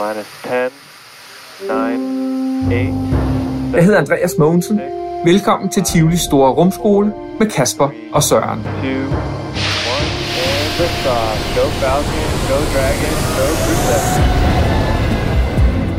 minus 0.00 0.26
10, 0.42 0.48
9, 2.68 2.88
8, 3.70 3.76
Jeg 3.76 3.84
hedder 3.84 3.98
Andreas 3.98 4.34
Mogensen. 4.38 4.80
Velkommen 5.24 5.70
til 5.70 5.82
Tivoli 5.82 6.16
Store 6.16 6.50
Rumskole 6.52 7.12
med 7.38 7.50
Kasper 7.50 7.88
og 8.12 8.22
Søren. 8.22 8.58
2, 8.62 8.68
1, 8.68 8.74
and 8.86 9.04
lift 10.80 11.06
off. 11.06 11.56
Go 11.56 11.64
Falcon, 11.80 12.28
go 12.50 12.58
Dragon, 12.74 13.12
go 13.36 13.46
Crew 13.62 13.80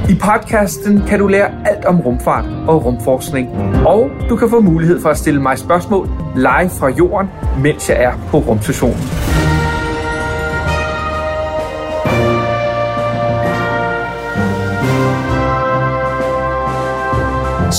I 0.10 0.16
podcasten 0.16 1.04
kan 1.08 1.20
du 1.20 1.28
lære 1.28 1.50
alt 1.66 1.86
om 1.86 2.02
rumfart 2.02 2.46
og 2.68 2.86
rumforskning. 2.86 3.50
Og 3.86 4.10
du 4.30 4.36
kan 4.36 4.50
få 4.50 4.62
mulighed 4.62 5.02
for 5.02 5.10
at 5.10 5.18
stille 5.18 5.42
mig 5.42 5.58
spørgsmål 5.58 6.10
live 6.36 6.70
fra 6.80 6.90
jorden, 6.90 7.30
mens 7.64 7.90
jeg 7.90 8.04
er 8.04 8.14
på 8.32 8.38
rumstationen. 8.38 9.41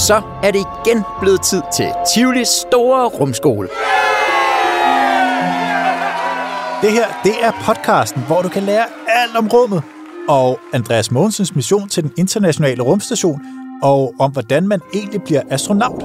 Så 0.07 0.23
er 0.43 0.51
det 0.51 0.59
igen 0.87 1.03
blevet 1.21 1.43
tid 1.43 1.63
til 1.77 1.87
Tivolis 2.15 2.49
store 2.49 3.09
rumskole. 3.09 3.69
Det 6.83 6.93
her, 6.93 7.07
det 7.25 7.33
er 7.43 7.53
podcasten, 7.65 8.23
hvor 8.27 8.43
du 8.43 8.49
kan 8.49 8.63
lære 8.63 8.85
alt 9.09 9.37
om 9.37 9.49
rummet. 9.49 9.83
Og 10.29 10.59
Andreas 10.73 11.11
Mogensens 11.11 11.55
mission 11.55 11.89
til 11.89 12.03
den 12.03 12.13
internationale 12.17 12.83
rumstation, 12.83 13.41
og 13.83 14.15
om 14.19 14.31
hvordan 14.33 14.69
man 14.69 14.81
egentlig 14.95 15.23
bliver 15.23 15.43
astronaut. 15.51 16.03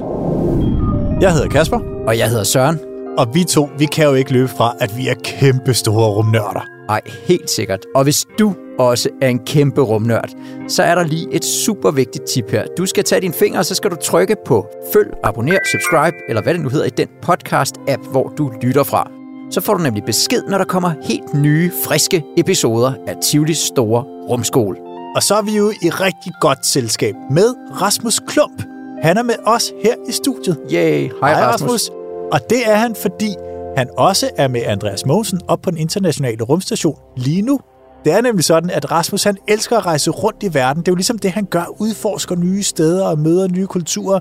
Jeg 1.20 1.32
hedder 1.32 1.48
Kasper, 1.48 1.78
Og 2.06 2.18
jeg 2.18 2.28
hedder 2.28 2.44
Søren. 2.44 2.78
og 3.18 3.26
vi 3.34 3.44
to, 3.44 3.68
vi 3.78 3.86
kan 3.86 4.04
jo 4.04 4.14
ikke 4.14 4.32
løbe 4.32 4.48
fra, 4.48 4.74
at 4.80 4.96
vi 4.96 5.08
er 5.08 5.14
kæmpe 5.24 5.74
store 5.74 6.08
rumnørder. 6.08 6.60
Ej, 6.88 7.00
helt 7.26 7.50
sikkert. 7.50 7.80
Og 7.94 8.02
hvis 8.04 8.26
du 8.38 8.54
også 8.78 9.08
er 9.22 9.28
en 9.28 9.38
kæmpe 9.38 9.80
rumnørd, 9.80 10.30
så 10.68 10.82
er 10.82 10.94
der 10.94 11.04
lige 11.04 11.26
et 11.32 11.44
super 11.44 11.90
vigtigt 11.90 12.24
tip 12.24 12.50
her. 12.50 12.66
Du 12.78 12.86
skal 12.86 13.04
tage 13.04 13.20
dine 13.20 13.34
fingre, 13.34 13.58
og 13.58 13.64
så 13.64 13.74
skal 13.74 13.90
du 13.90 13.96
trykke 13.96 14.36
på 14.46 14.66
følg, 14.92 15.10
abonner, 15.24 15.58
subscribe, 15.72 16.16
eller 16.28 16.42
hvad 16.42 16.54
det 16.54 16.62
nu 16.62 16.68
hedder 16.68 16.86
i 16.86 16.90
den 16.90 17.08
podcast-app, 17.26 18.10
hvor 18.10 18.28
du 18.38 18.52
lytter 18.62 18.82
fra. 18.82 19.10
Så 19.50 19.60
får 19.60 19.74
du 19.74 19.82
nemlig 19.82 20.04
besked, 20.04 20.42
når 20.48 20.58
der 20.58 20.64
kommer 20.64 20.92
helt 21.02 21.34
nye, 21.34 21.70
friske 21.84 22.24
episoder 22.36 22.92
af 23.06 23.14
Tivolis 23.22 23.58
store 23.58 24.02
rumskole. 24.02 24.76
Og 25.16 25.22
så 25.22 25.34
er 25.34 25.42
vi 25.42 25.56
jo 25.56 25.70
i 25.82 25.90
rigtig 25.90 26.32
godt 26.40 26.66
selskab 26.66 27.14
med 27.30 27.54
Rasmus 27.82 28.20
Klump. 28.28 28.62
Han 29.02 29.16
er 29.16 29.22
med 29.22 29.34
os 29.46 29.72
her 29.84 29.94
i 30.08 30.12
studiet. 30.12 30.58
Yay! 30.72 31.10
Hej, 31.20 31.34
Rasmus. 31.34 31.70
Rasmus. 31.70 31.90
Og 32.32 32.40
det 32.50 32.58
er 32.66 32.74
han, 32.74 32.94
fordi 32.94 33.34
han 33.76 33.88
også 33.96 34.30
er 34.36 34.48
med 34.48 34.62
Andreas 34.66 35.06
Mogensen 35.06 35.40
op 35.48 35.62
på 35.62 35.70
den 35.70 35.78
internationale 35.78 36.44
rumstation 36.44 36.98
lige 37.16 37.42
nu. 37.42 37.60
Det 38.08 38.16
er 38.16 38.20
nemlig 38.20 38.44
sådan, 38.44 38.70
at 38.70 38.90
Rasmus 38.90 39.24
han 39.24 39.36
elsker 39.48 39.76
at 39.76 39.86
rejse 39.86 40.10
rundt 40.10 40.42
i 40.42 40.54
verden. 40.54 40.82
Det 40.82 40.88
er 40.88 40.92
jo 40.92 40.96
ligesom 40.96 41.18
det, 41.18 41.30
han 41.30 41.44
gør, 41.44 41.64
udforsker 41.80 42.36
nye 42.36 42.62
steder 42.62 43.06
og 43.06 43.18
møder 43.18 43.48
nye 43.48 43.66
kulturer. 43.66 44.20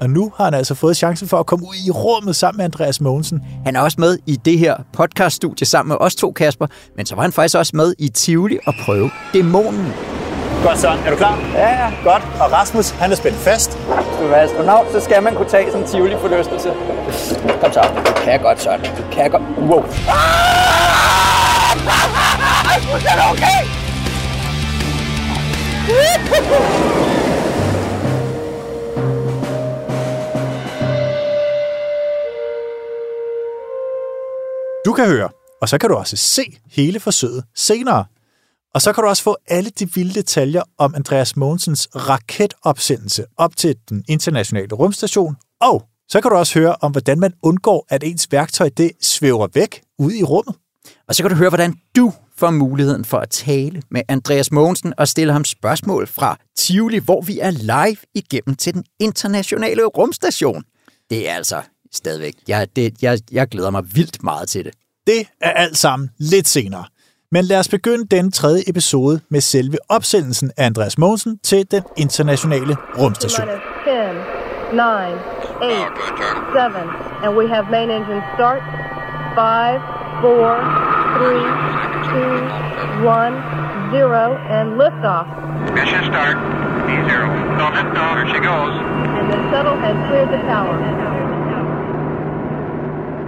Og 0.00 0.10
nu 0.10 0.32
har 0.36 0.44
han 0.44 0.54
altså 0.54 0.74
fået 0.74 0.96
chancen 0.96 1.28
for 1.28 1.36
at 1.36 1.46
komme 1.46 1.66
ud 1.66 1.74
i 1.86 1.90
rummet 1.90 2.36
sammen 2.36 2.56
med 2.56 2.64
Andreas 2.64 3.00
Mogensen. 3.00 3.40
Han 3.64 3.76
er 3.76 3.80
også 3.80 3.96
med 4.00 4.18
i 4.26 4.36
det 4.36 4.58
her 4.58 4.76
podcaststudie 4.92 5.66
sammen 5.66 5.88
med 5.88 5.96
os 6.00 6.14
to, 6.14 6.32
Kasper. 6.32 6.66
Men 6.96 7.06
så 7.06 7.14
var 7.14 7.22
han 7.22 7.32
faktisk 7.32 7.56
også 7.56 7.72
med 7.74 7.94
i 7.98 8.08
Tivoli 8.08 8.58
og 8.66 8.74
prøve 8.84 9.10
dæmonen. 9.34 9.92
Godt, 10.64 10.78
Søren. 10.78 10.98
Er 11.06 11.10
du 11.10 11.16
klar? 11.16 11.38
Ja, 11.54 11.68
ja. 11.68 11.92
Godt. 12.04 12.22
Og 12.40 12.52
Rasmus, 12.52 12.90
han 12.90 13.12
er 13.12 13.16
spændt 13.16 13.38
fast. 13.38 13.78
Hvis 13.78 14.18
du 14.20 14.26
er 14.26 14.36
astronaut, 14.36 14.86
så 14.92 15.00
skal 15.00 15.22
man 15.22 15.34
kunne 15.34 15.48
tage 15.48 15.66
sådan 15.66 15.82
en 15.82 15.88
tivoli 15.88 16.16
forlystelse. 16.20 16.68
Kom 17.60 17.72
så. 17.72 17.80
Du 18.06 18.12
kan 18.24 18.40
godt, 18.40 18.62
Søren. 18.62 18.80
Du 18.80 19.02
kan 19.12 19.30
godt. 19.30 19.42
Wow. 19.58 19.84
Er 22.96 23.16
det 23.16 23.24
okay? 23.32 23.60
Du 34.84 34.92
kan 34.92 35.06
høre, 35.06 35.28
og 35.60 35.68
så 35.68 35.78
kan 35.78 35.90
du 35.90 35.96
også 35.96 36.16
se 36.16 36.58
hele 36.70 37.00
forsøget 37.00 37.44
senere. 37.54 38.04
Og 38.74 38.82
så 38.82 38.92
kan 38.92 39.04
du 39.04 39.08
også 39.08 39.22
få 39.22 39.36
alle 39.48 39.70
de 39.70 39.94
vilde 39.94 40.14
detaljer 40.14 40.62
om 40.78 40.94
Andreas 40.94 41.36
Mogensens 41.36 41.88
raketopsendelse 41.96 43.24
op 43.36 43.56
til 43.56 43.76
den 43.88 44.04
internationale 44.08 44.74
rumstation. 44.74 45.36
Og 45.60 45.82
så 46.08 46.20
kan 46.20 46.30
du 46.30 46.36
også 46.36 46.58
høre 46.58 46.76
om, 46.80 46.92
hvordan 46.92 47.20
man 47.20 47.32
undgår, 47.42 47.86
at 47.88 48.04
ens 48.04 48.32
værktøj 48.32 48.68
det 48.76 48.90
svæver 49.00 49.48
væk 49.54 49.82
ude 49.98 50.18
i 50.18 50.22
rummet. 50.22 50.54
Og 51.08 51.14
så 51.14 51.22
kan 51.22 51.30
du 51.30 51.36
høre, 51.36 51.48
hvordan 51.48 51.74
du 51.96 52.12
får 52.38 52.50
muligheden 52.50 53.04
for 53.04 53.18
at 53.18 53.30
tale 53.30 53.82
med 53.90 54.02
Andreas 54.08 54.52
Mogensen 54.52 54.94
og 54.98 55.08
stille 55.08 55.32
ham 55.32 55.44
spørgsmål 55.44 56.06
fra 56.06 56.38
Tivoli, 56.56 56.98
hvor 56.98 57.20
vi 57.20 57.38
er 57.38 57.50
live 57.50 57.96
igennem 58.14 58.56
til 58.56 58.74
den 58.74 58.84
internationale 59.00 59.84
rumstation. 59.84 60.64
Det 61.10 61.28
er 61.28 61.34
altså 61.34 61.62
stadigvæk, 61.92 62.34
jeg, 62.48 62.68
det, 62.76 63.02
jeg, 63.02 63.18
jeg 63.32 63.48
glæder 63.48 63.70
mig 63.70 63.84
vildt 63.94 64.22
meget 64.22 64.48
til 64.48 64.64
det. 64.64 64.74
Det 65.06 65.26
er 65.40 65.50
alt 65.50 65.76
sammen 65.76 66.10
lidt 66.18 66.48
senere. 66.48 66.84
Men 67.32 67.44
lad 67.44 67.58
os 67.58 67.68
begynde 67.68 68.06
den 68.06 68.32
tredje 68.32 68.62
episode 68.66 69.20
med 69.28 69.40
selve 69.40 69.76
opsendelsen 69.88 70.50
af 70.56 70.66
Andreas 70.66 70.98
Mogensen 70.98 71.38
til 71.38 71.70
den 71.70 71.82
internationale 71.96 72.76
rumstation. 72.98 73.46
Minus 73.46 73.60
10, 73.84 73.90
9, 74.72 74.80
8, 74.80 74.98
7, 76.52 76.76
and 77.24 77.36
we 77.38 77.48
have 77.48 77.64
main 77.70 77.90
engine 77.90 78.22
start. 78.34 78.62
5, 79.36 79.80
4, 80.22 80.56
3, 81.18 81.45
2, 83.06 83.10
1, 83.10 83.32
0, 83.92 84.36
and 84.56 84.66
liftoff. 84.80 85.26
Mission 85.78 86.04
start. 86.10 86.36
B0. 86.86 87.12
No 87.58 87.66
lift 87.76 87.96
off. 88.04 88.14
Here 88.18 88.28
she 88.34 88.40
goes. 88.52 88.74
And 89.18 89.26
the 89.32 89.38
shuttle 89.50 89.76
has 89.86 89.96
cleared 90.06 90.30
the 90.34 90.40
tower. 90.50 90.74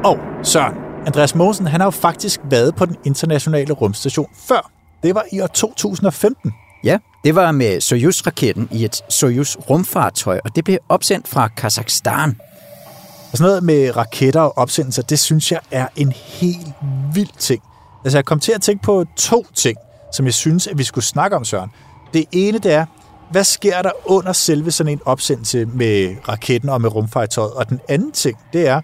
Og 0.05 0.19
Søren, 0.43 0.75
Andreas 1.07 1.35
Mogensen, 1.35 1.67
han 1.67 1.81
har 1.81 1.87
jo 1.87 1.91
faktisk 1.91 2.41
været 2.45 2.75
på 2.75 2.87
den 2.87 2.97
internationale 3.05 3.73
rumstation 3.73 4.27
før. 4.49 4.71
Det 5.03 5.15
var 5.15 5.25
i 5.33 5.41
år 5.41 5.47
2015. 5.47 6.53
Ja, 6.85 6.99
det 7.25 7.35
var 7.35 7.53
med 7.53 7.81
Soyuz-raketten 7.81 8.69
i 8.71 8.85
et 8.85 9.03
Soyuz-rumfartøj, 9.09 10.41
og 10.45 10.57
det 10.57 10.65
blev 10.65 10.79
opsendt 10.89 11.29
fra 11.29 11.49
Kazakhstan. 11.49 12.37
Og 13.33 13.39
sådan 13.39 13.49
noget 13.49 13.63
med 13.63 13.97
raketter 13.97 14.41
og 14.41 14.59
opsendelser, 14.59 15.03
det 15.03 15.19
synes 15.19 15.53
jeg 15.53 15.61
er 15.71 15.87
en 15.97 16.13
helt 16.13 16.67
vild 17.15 17.39
ting. 17.39 17.63
Altså 18.05 18.19
jeg 18.19 18.25
kom 18.25 18.41
til 18.41 18.53
at 18.53 18.63
tænke 18.63 18.83
på 18.83 19.05
to 19.17 19.47
ting, 19.55 19.77
som 20.13 20.27
jeg 20.27 20.35
synes, 20.35 20.67
at 20.67 20.79
vi 20.79 20.85
skulle 20.85 21.05
snakke 21.05 21.37
om, 21.37 21.45
Søren. 21.45 21.71
Det 22.15 22.25
ene, 22.33 22.59
det 22.59 22.73
er, 22.73 22.87
hvad 23.31 23.45
sker 23.45 23.83
der 23.83 23.91
under 24.05 24.33
selve 24.33 24.71
sådan 24.71 24.93
en 24.93 25.01
opsendelse 25.05 25.67
med 25.67 26.17
raketten 26.29 26.69
og 26.69 26.81
med 26.81 26.95
rumfartøjet? 26.95 27.53
Og 27.53 27.69
den 27.69 27.81
anden 27.89 28.13
ting, 28.13 28.39
det 28.53 28.69
er, 28.69 28.81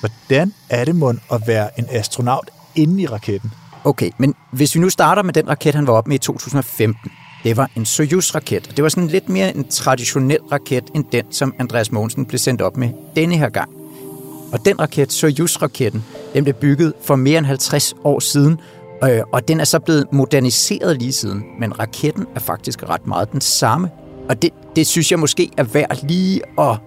hvordan 0.00 0.52
er 0.70 0.84
det 0.84 0.96
mon 0.96 1.20
at 1.32 1.42
være 1.46 1.78
en 1.78 1.86
astronaut 1.90 2.50
inde 2.74 3.02
i 3.02 3.06
raketten? 3.06 3.52
Okay, 3.84 4.10
men 4.18 4.34
hvis 4.52 4.74
vi 4.74 4.80
nu 4.80 4.90
starter 4.90 5.22
med 5.22 5.32
den 5.32 5.48
raket, 5.48 5.74
han 5.74 5.86
var 5.86 5.92
op 5.92 6.08
med 6.08 6.14
i 6.14 6.18
2015. 6.18 7.10
Det 7.44 7.56
var 7.56 7.70
en 7.76 7.86
Soyuz-raket, 7.86 8.68
og 8.68 8.76
det 8.76 8.82
var 8.82 8.88
sådan 8.88 9.08
lidt 9.08 9.28
mere 9.28 9.56
en 9.56 9.68
traditionel 9.68 10.40
raket, 10.52 10.84
end 10.94 11.04
den, 11.12 11.24
som 11.30 11.54
Andreas 11.58 11.92
Mogensen 11.92 12.26
blev 12.26 12.38
sendt 12.38 12.62
op 12.62 12.76
med 12.76 12.90
denne 13.16 13.36
her 13.36 13.48
gang. 13.48 13.70
Og 14.56 14.64
den 14.64 14.80
raket, 14.80 15.12
Soyuz-raketten, 15.12 16.04
den 16.34 16.44
blev 16.44 16.54
bygget 16.54 16.92
for 17.02 17.16
mere 17.16 17.38
end 17.38 17.46
50 17.46 17.94
år 18.04 18.20
siden, 18.20 18.60
øh, 19.04 19.20
og 19.32 19.48
den 19.48 19.60
er 19.60 19.64
så 19.64 19.78
blevet 19.78 20.06
moderniseret 20.12 20.98
lige 20.98 21.12
siden. 21.12 21.44
Men 21.60 21.78
raketten 21.78 22.26
er 22.34 22.40
faktisk 22.40 22.88
ret 22.88 23.06
meget 23.06 23.32
den 23.32 23.40
samme. 23.40 23.90
Og 24.28 24.42
det, 24.42 24.50
det 24.76 24.86
synes 24.86 25.10
jeg 25.10 25.18
måske 25.18 25.50
er 25.56 25.62
værd 25.62 26.06
lige 26.08 26.40
at, 26.58 26.78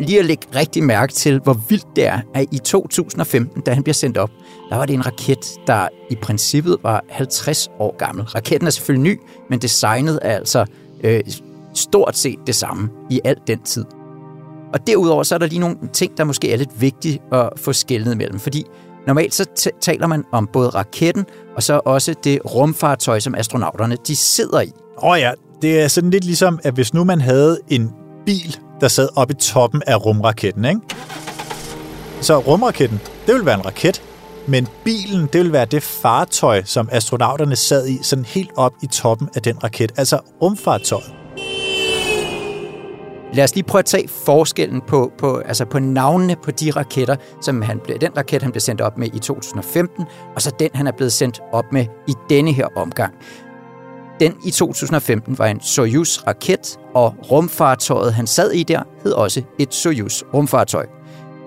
lige 0.00 0.18
at 0.18 0.24
lægge 0.24 0.46
rigtig 0.54 0.82
mærke 0.82 1.12
til, 1.12 1.38
hvor 1.38 1.60
vildt 1.68 1.86
det 1.96 2.06
er, 2.06 2.20
at 2.34 2.46
i 2.52 2.58
2015, 2.58 3.62
da 3.62 3.74
han 3.74 3.82
bliver 3.82 3.94
sendt 3.94 4.18
op, 4.18 4.30
der 4.70 4.76
var 4.76 4.86
det 4.86 4.94
en 4.94 5.06
raket, 5.06 5.46
der 5.66 5.88
i 6.10 6.14
princippet 6.14 6.76
var 6.82 7.04
50 7.08 7.70
år 7.78 7.96
gammel. 7.96 8.24
Raketten 8.24 8.66
er 8.66 8.70
selvfølgelig 8.70 9.12
ny, 9.12 9.20
men 9.50 9.58
designet 9.58 10.18
er 10.22 10.36
altså 10.36 10.64
øh, 11.04 11.20
stort 11.74 12.16
set 12.16 12.38
det 12.46 12.54
samme 12.54 12.88
i 13.10 13.20
al 13.24 13.36
den 13.46 13.62
tid. 13.62 13.84
Og 14.72 14.86
derudover 14.86 15.22
så 15.22 15.34
er 15.34 15.38
der 15.38 15.46
lige 15.46 15.58
nogle 15.58 15.76
ting, 15.92 16.18
der 16.18 16.24
måske 16.24 16.52
er 16.52 16.56
lidt 16.56 16.80
vigtige 16.80 17.20
at 17.32 17.48
få 17.56 17.72
skældnet 17.72 18.16
mellem, 18.16 18.38
fordi 18.40 18.64
normalt 19.06 19.34
så 19.34 19.46
t- 19.58 19.78
taler 19.80 20.06
man 20.06 20.24
om 20.32 20.48
både 20.52 20.68
raketten 20.68 21.24
og 21.56 21.62
så 21.62 21.80
også 21.84 22.14
det 22.24 22.38
rumfartøj, 22.54 23.20
som 23.20 23.34
astronauterne 23.34 23.96
de 24.06 24.16
sidder 24.16 24.60
i. 24.60 24.72
Åh 25.02 25.10
oh 25.10 25.20
ja, 25.20 25.32
det 25.62 25.80
er 25.80 25.88
sådan 25.88 26.10
lidt 26.10 26.24
ligesom, 26.24 26.60
at 26.64 26.74
hvis 26.74 26.94
nu 26.94 27.04
man 27.04 27.20
havde 27.20 27.58
en 27.68 27.90
bil, 28.26 28.58
der 28.80 28.88
sad 28.88 29.08
oppe 29.16 29.34
i 29.34 29.36
toppen 29.40 29.82
af 29.86 30.06
rumraketten, 30.06 30.64
ikke? 30.64 30.80
Så 32.20 32.38
rumraketten, 32.38 33.00
det 33.26 33.34
vil 33.34 33.46
være 33.46 33.54
en 33.54 33.66
raket, 33.66 34.02
men 34.46 34.68
bilen, 34.84 35.28
det 35.32 35.40
vil 35.40 35.52
være 35.52 35.64
det 35.64 35.82
fartøj, 35.82 36.62
som 36.64 36.88
astronauterne 36.92 37.56
sad 37.56 37.88
i, 37.88 37.98
sådan 38.02 38.24
helt 38.24 38.50
op 38.56 38.72
i 38.82 38.86
toppen 38.86 39.28
af 39.34 39.42
den 39.42 39.64
raket, 39.64 39.92
altså 39.96 40.18
rumfartøjet. 40.42 41.19
Lad 43.32 43.44
os 43.44 43.54
lige 43.54 43.64
prøve 43.64 43.78
at 43.78 43.84
tage 43.84 44.08
forskellen 44.08 44.80
på, 44.80 45.12
på, 45.18 45.36
altså 45.36 45.64
på 45.64 45.78
navnene 45.78 46.36
på 46.36 46.50
de 46.50 46.70
raketter, 46.70 47.16
som 47.40 47.62
han 47.62 47.80
blev, 47.84 47.98
den 47.98 48.16
raket, 48.16 48.42
han 48.42 48.52
blev 48.52 48.60
sendt 48.60 48.80
op 48.80 48.98
med 48.98 49.08
i 49.14 49.18
2015, 49.18 50.04
og 50.34 50.42
så 50.42 50.54
den, 50.58 50.70
han 50.74 50.86
er 50.86 50.92
blevet 50.92 51.12
sendt 51.12 51.40
op 51.52 51.72
med 51.72 51.86
i 52.08 52.12
denne 52.30 52.52
her 52.52 52.66
omgang. 52.76 53.14
Den 54.20 54.34
i 54.46 54.50
2015 54.50 55.38
var 55.38 55.46
en 55.46 55.60
Soyuz-raket, 55.60 56.78
og 56.94 57.14
rumfartøjet, 57.30 58.14
han 58.14 58.26
sad 58.26 58.50
i 58.50 58.62
der, 58.62 58.82
hed 59.02 59.12
også 59.12 59.42
et 59.58 59.74
Soyuz-rumfartøj. 59.74 60.86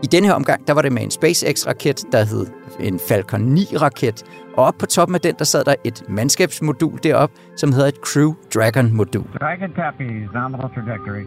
I 0.03 0.07
denne 0.07 0.27
her 0.27 0.33
omgang, 0.35 0.68
der 0.68 0.74
var 0.74 0.81
det 0.81 0.91
med 0.91 1.01
en 1.01 1.12
SpaceX-raket, 1.12 2.03
der 2.12 2.24
hed 2.24 2.45
en 2.80 3.00
Falcon 3.07 3.57
9-raket, 3.57 4.24
og 4.57 4.65
op 4.65 4.75
på 4.80 4.85
toppen 4.85 5.15
af 5.15 5.21
den, 5.21 5.35
der 5.39 5.45
sad 5.45 5.63
der 5.63 5.75
et 5.83 6.03
mandskabsmodul 6.09 7.00
derop, 7.03 7.31
som 7.56 7.71
hedder 7.71 7.88
et 7.88 7.95
Crew 7.95 8.33
Dragon-modul. 8.56 9.27
Dragon 9.39 9.71
copies, 9.75 10.30
nominal 10.33 10.69
trajectory. 10.75 11.25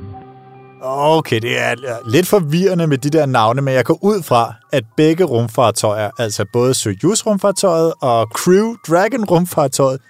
Okay, 0.88 1.40
det 1.40 1.58
er 1.58 1.74
lidt 2.08 2.26
forvirrende 2.26 2.86
med 2.86 2.98
de 2.98 3.10
der 3.10 3.26
navne, 3.26 3.62
men 3.62 3.74
jeg 3.74 3.84
går 3.84 3.98
ud 4.04 4.22
fra, 4.22 4.54
at 4.72 4.84
begge 4.96 5.24
rumfartøjer, 5.24 6.10
altså 6.18 6.44
både 6.52 6.74
Soyuz-rumfartøjet 6.74 7.92
og 8.00 8.26
Crew 8.26 8.74
Dragon-rumfartøjet, 8.88 10.00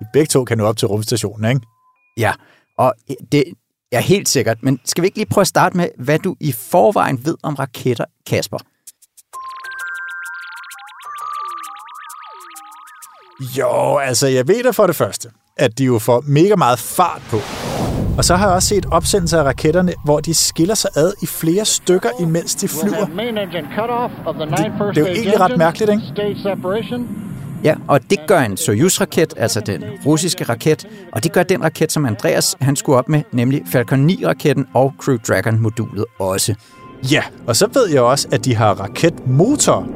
de 0.00 0.06
begge 0.12 0.26
to 0.26 0.44
kan 0.44 0.58
nå 0.58 0.64
op 0.66 0.76
til 0.76 0.88
rumstationen, 0.88 1.50
ikke? 1.50 1.66
Ja, 2.16 2.32
og 2.78 2.94
det 3.32 3.44
er 3.92 4.00
helt 4.00 4.28
sikkert. 4.28 4.58
Men 4.62 4.80
skal 4.84 5.02
vi 5.02 5.06
ikke 5.06 5.18
lige 5.18 5.28
prøve 5.30 5.42
at 5.42 5.46
starte 5.46 5.76
med, 5.76 5.88
hvad 5.98 6.18
du 6.18 6.36
i 6.40 6.52
forvejen 6.52 7.26
ved 7.26 7.36
om 7.42 7.54
raketter, 7.54 8.04
Kasper? 8.26 8.58
Jo, 13.58 13.98
altså 13.98 14.26
jeg 14.26 14.48
ved 14.48 14.62
da 14.62 14.70
for 14.70 14.86
det 14.86 14.96
første, 14.96 15.30
at 15.56 15.78
de 15.78 15.84
jo 15.84 15.98
får 15.98 16.24
mega 16.26 16.56
meget 16.56 16.78
fart 16.78 17.22
på. 17.30 17.36
Og 18.18 18.24
så 18.24 18.36
har 18.36 18.46
jeg 18.46 18.54
også 18.54 18.68
set 18.68 18.86
opsendelser 18.90 19.38
af 19.38 19.42
raketterne, 19.44 19.92
hvor 20.04 20.20
de 20.20 20.34
skiller 20.34 20.74
sig 20.74 20.90
ad 20.96 21.12
i 21.22 21.26
flere 21.26 21.64
stykker, 21.64 22.08
imens 22.20 22.54
de 22.54 22.68
flyver. 22.68 23.06
Det- 24.56 24.64
det 24.94 25.00
er 25.00 25.00
jo 25.00 25.06
egentlig 25.14 25.40
ret 25.40 25.58
mærkeligt, 25.58 25.90
ikke? 25.90 26.02
Ja, 27.64 27.74
og 27.88 28.10
det 28.10 28.18
gør 28.26 28.40
en 28.40 28.56
Soyuz-raket, 28.56 29.34
altså 29.36 29.60
den 29.60 29.84
russiske 30.06 30.44
raket, 30.44 30.86
og 31.12 31.24
det 31.24 31.32
gør 31.32 31.42
den 31.42 31.64
raket, 31.64 31.92
som 31.92 32.04
Andreas 32.06 32.56
han 32.60 32.76
skulle 32.76 32.98
op 32.98 33.08
med, 33.08 33.22
nemlig 33.32 33.62
Falcon 33.72 34.06
9-raketten 34.10 34.66
og 34.74 34.94
Crew 34.98 35.16
Dragon-modulet 35.28 36.04
også. 36.18 36.54
Ja, 37.12 37.22
og 37.46 37.56
så 37.56 37.68
ved 37.74 37.88
jeg 37.92 38.02
også, 38.02 38.28
at 38.32 38.44
de 38.44 38.54
har 38.56 38.74
raketmotor. 38.80 39.86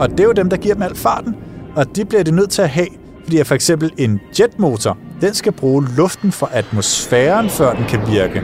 Og 0.00 0.10
det 0.10 0.20
er 0.20 0.24
jo 0.24 0.32
dem, 0.32 0.50
der 0.50 0.56
giver 0.56 0.74
dem 0.74 0.82
al 0.82 0.94
farten. 0.96 1.34
Og 1.76 1.96
de 1.96 2.04
bliver 2.04 2.22
de 2.22 2.30
nødt 2.30 2.50
til 2.50 2.62
at 2.62 2.68
have, 2.70 2.86
fordi 3.24 3.44
for 3.44 3.54
eksempel 3.54 3.90
en 3.98 4.20
jetmotor, 4.40 4.98
den 5.24 5.34
skal 5.34 5.52
bruge 5.52 5.84
luften 5.96 6.32
fra 6.32 6.48
atmosfæren, 6.52 7.50
før 7.50 7.74
den 7.74 7.84
kan 7.84 8.00
virke. 8.08 8.42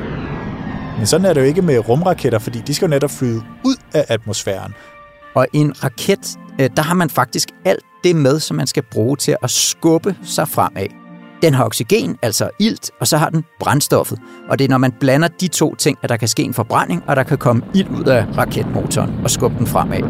Men 0.99 1.07
sådan 1.07 1.27
er 1.27 1.33
det 1.33 1.41
jo 1.41 1.47
ikke 1.47 1.63
med 1.63 1.89
rumraketter, 1.89 2.39
fordi 2.39 2.59
de 2.67 2.75
skal 2.75 2.87
jo 2.87 2.91
netop 2.91 3.11
flyde 3.11 3.43
ud 3.65 3.77
af 3.95 4.05
atmosfæren. 4.09 4.75
Og 5.35 5.47
en 5.53 5.85
raket, 5.85 6.39
øh, 6.61 6.71
der 6.77 6.83
har 6.83 6.95
man 6.95 7.11
faktisk 7.11 7.49
alt 7.65 7.85
det 8.05 8.17
med, 8.17 8.41
som 8.41 8.57
man 8.57 8.67
skal 8.67 8.83
bruge 8.83 9.17
til 9.17 9.37
at 9.43 9.51
skubbe 9.51 10.17
sig 10.23 10.49
fremad. 10.49 10.87
Den 11.43 11.55
har 11.55 11.65
oxygen, 11.65 12.19
altså 12.23 12.51
ilt, 12.59 12.91
og 13.01 13.07
så 13.07 13.17
har 13.17 13.31
den 13.31 13.45
brændstoffet. 13.61 14.19
Og 14.49 14.59
det 14.59 14.65
er, 14.65 14.69
når 14.69 14.79
man 14.79 14.93
blander 15.01 15.29
de 15.29 15.49
to 15.49 15.75
ting, 15.75 15.99
at 16.03 16.09
der 16.09 16.17
kan 16.17 16.29
ske 16.29 16.43
en 16.43 16.55
forbrænding, 16.55 17.05
og 17.07 17.17
der 17.17 17.23
kan 17.23 17.39
komme 17.39 17.63
ild 17.75 17.89
ud 17.89 18.05
af 18.05 18.27
raketmotoren 18.39 19.21
og 19.25 19.31
skubbe 19.31 19.59
den 19.59 19.67
fremad. 19.67 20.03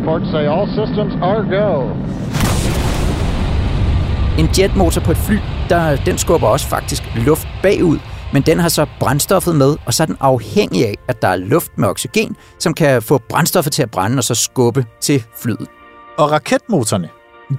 En 4.39 4.49
jetmotor 4.59 5.01
på 5.01 5.11
et 5.11 5.17
fly, 5.17 5.39
der, 5.69 5.97
den 5.97 6.19
skubber 6.19 6.49
også 6.49 6.67
faktisk 6.67 7.03
luft 7.17 7.49
bagud, 7.63 7.99
men 8.33 8.43
den 8.43 8.59
har 8.59 8.69
så 8.69 8.87
brændstoffet 9.01 9.57
med, 9.57 9.77
og 9.87 9.95
så 9.95 10.03
er 10.03 10.07
den 10.07 10.17
afhængig 10.21 10.87
af, 10.87 10.95
at 11.09 11.23
der 11.23 11.29
er 11.29 11.37
luft 11.37 11.79
med 11.79 11.89
oxygen, 11.89 12.37
som 12.59 12.75
kan 12.75 13.03
få 13.03 13.21
brændstoffet 13.29 13.73
til 13.73 13.83
at 13.83 13.91
brænde 13.91 14.19
og 14.19 14.25
så 14.25 14.35
skubbe 14.35 14.85
til 15.01 15.25
flyet. 15.43 15.67
Og 16.19 16.31
raketmotorerne, 16.31 17.09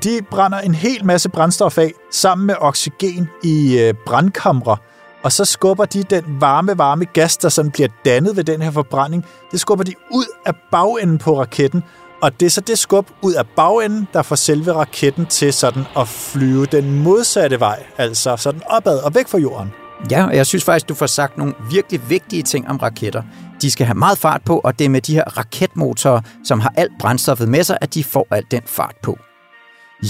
de 0.04 0.20
brænder 0.32 0.60
en 0.60 0.76
hel 0.76 1.06
masse 1.06 1.30
brændstof 1.30 1.78
af 1.78 1.92
sammen 2.12 2.48
med 2.48 2.56
oxygen 2.60 3.30
i 3.44 3.80
øh, 3.80 3.94
brandkamre, 4.06 4.78
og 5.24 5.32
så 5.32 5.46
skubber 5.46 5.86
de 5.86 6.04
den 6.04 6.24
varme, 6.40 6.78
varme 6.78 7.06
gas, 7.06 7.38
der 7.38 7.50
sådan 7.50 7.72
bliver 7.72 7.90
dannet 8.06 8.36
ved 8.36 8.44
den 8.44 8.62
her 8.62 8.72
forbrænding, 8.72 9.26
det 9.52 9.60
skubber 9.60 9.84
de 9.84 9.94
ud 10.12 10.26
af 10.46 10.54
bagenden 10.72 11.18
på 11.18 11.40
raketten, 11.40 11.84
og 12.22 12.40
det 12.40 12.46
er 12.46 12.50
så 12.50 12.62
det 12.62 12.80
skub 12.80 13.10
ud 13.22 13.34
af 13.34 13.48
bagenden, 13.56 14.08
der 14.14 14.22
får 14.22 14.36
selve 14.36 14.74
raketten 14.74 15.26
til 15.26 15.54
sådan 15.54 15.84
at 15.98 16.08
flyve 16.08 16.66
den 16.66 17.04
modsatte 17.04 17.60
vej, 17.60 17.84
altså 17.98 18.38
sådan 18.38 18.62
opad 18.70 18.98
og 18.98 19.16
væk 19.16 19.28
fra 19.28 19.38
jorden. 19.38 19.72
Ja, 20.12 20.26
og 20.26 20.36
jeg 20.36 20.46
synes 20.46 20.64
faktisk, 20.64 20.90
du 20.90 20.94
får 20.94 21.06
sagt 21.06 21.38
nogle 21.38 21.54
virkelig 21.72 22.02
vigtige 22.10 22.44
ting 22.44 22.70
om 22.70 22.78
raketter. 22.78 23.24
De 23.62 23.72
skal 23.72 23.86
have 23.86 23.98
meget 23.98 24.18
fart 24.18 24.42
på, 24.46 24.62
og 24.64 24.80
det 24.80 24.86
er 24.86 24.90
med 24.90 25.02
de 25.02 25.14
her 25.14 25.38
raketmotorer, 25.38 26.22
som 26.44 26.60
har 26.60 26.74
alt 26.78 26.92
brændstoffet 27.00 27.50
med 27.50 27.64
sig, 27.64 27.78
at 27.82 27.94
de 27.94 28.04
får 28.04 28.28
al 28.32 28.44
den 28.52 28.62
fart 28.66 28.96
på. 29.04 29.18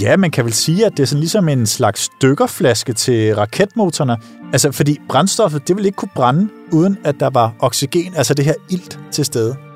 Ja, 0.01 0.17
man 0.17 0.31
kan 0.31 0.45
vel 0.45 0.53
sige, 0.53 0.85
at 0.85 0.91
det 0.91 1.03
er 1.03 1.07
sådan 1.07 1.19
ligesom 1.19 1.49
en 1.49 1.65
slags 1.65 2.09
dykkerflaske 2.21 2.93
til 2.93 3.35
raketmotorerne. 3.35 4.17
Altså, 4.53 4.71
fordi 4.71 4.97
brændstoffet, 5.09 5.67
det 5.67 5.77
vil 5.77 5.85
ikke 5.85 5.95
kunne 5.95 6.11
brænde, 6.15 6.49
uden 6.71 6.97
at 7.03 7.15
der 7.19 7.29
var 7.29 7.53
oxygen, 7.59 8.15
altså 8.15 8.33
det 8.33 8.45
her 8.45 8.53
ilt 8.69 8.99
til 9.11 9.25
stede. 9.25 9.70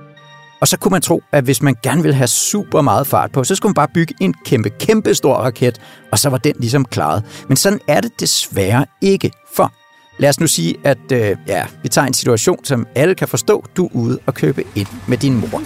Og 0.61 0.67
så 0.67 0.77
kunne 0.77 0.91
man 0.91 1.01
tro, 1.01 1.23
at 1.31 1.43
hvis 1.43 1.61
man 1.61 1.75
gerne 1.83 2.01
ville 2.01 2.15
have 2.15 2.27
super 2.27 2.81
meget 2.81 3.07
fart 3.07 3.31
på, 3.31 3.43
så 3.43 3.55
skulle 3.55 3.69
man 3.69 3.73
bare 3.73 3.87
bygge 3.93 4.15
en 4.21 4.33
kæmpe, 4.45 4.69
kæmpe 4.69 5.15
stor 5.15 5.35
raket, 5.35 5.81
og 6.11 6.19
så 6.19 6.29
var 6.29 6.37
den 6.37 6.53
ligesom 6.59 6.85
klaret. 6.85 7.23
Men 7.47 7.57
sådan 7.57 7.79
er 7.87 8.01
det 8.01 8.19
desværre 8.19 8.85
ikke, 9.01 9.31
for 9.55 9.73
lad 10.19 10.29
os 10.29 10.39
nu 10.39 10.47
sige, 10.47 10.75
at 10.83 11.11
øh, 11.11 11.37
ja, 11.47 11.65
vi 11.83 11.89
tager 11.89 12.07
en 12.07 12.13
situation, 12.13 12.65
som 12.65 12.87
alle 12.95 13.15
kan 13.15 13.27
forstå, 13.27 13.65
du 13.77 13.85
er 13.85 13.89
ude 13.93 14.19
og 14.25 14.33
købe 14.33 14.63
ind 14.75 14.87
med 15.07 15.17
din 15.17 15.35
mor. 15.35 15.61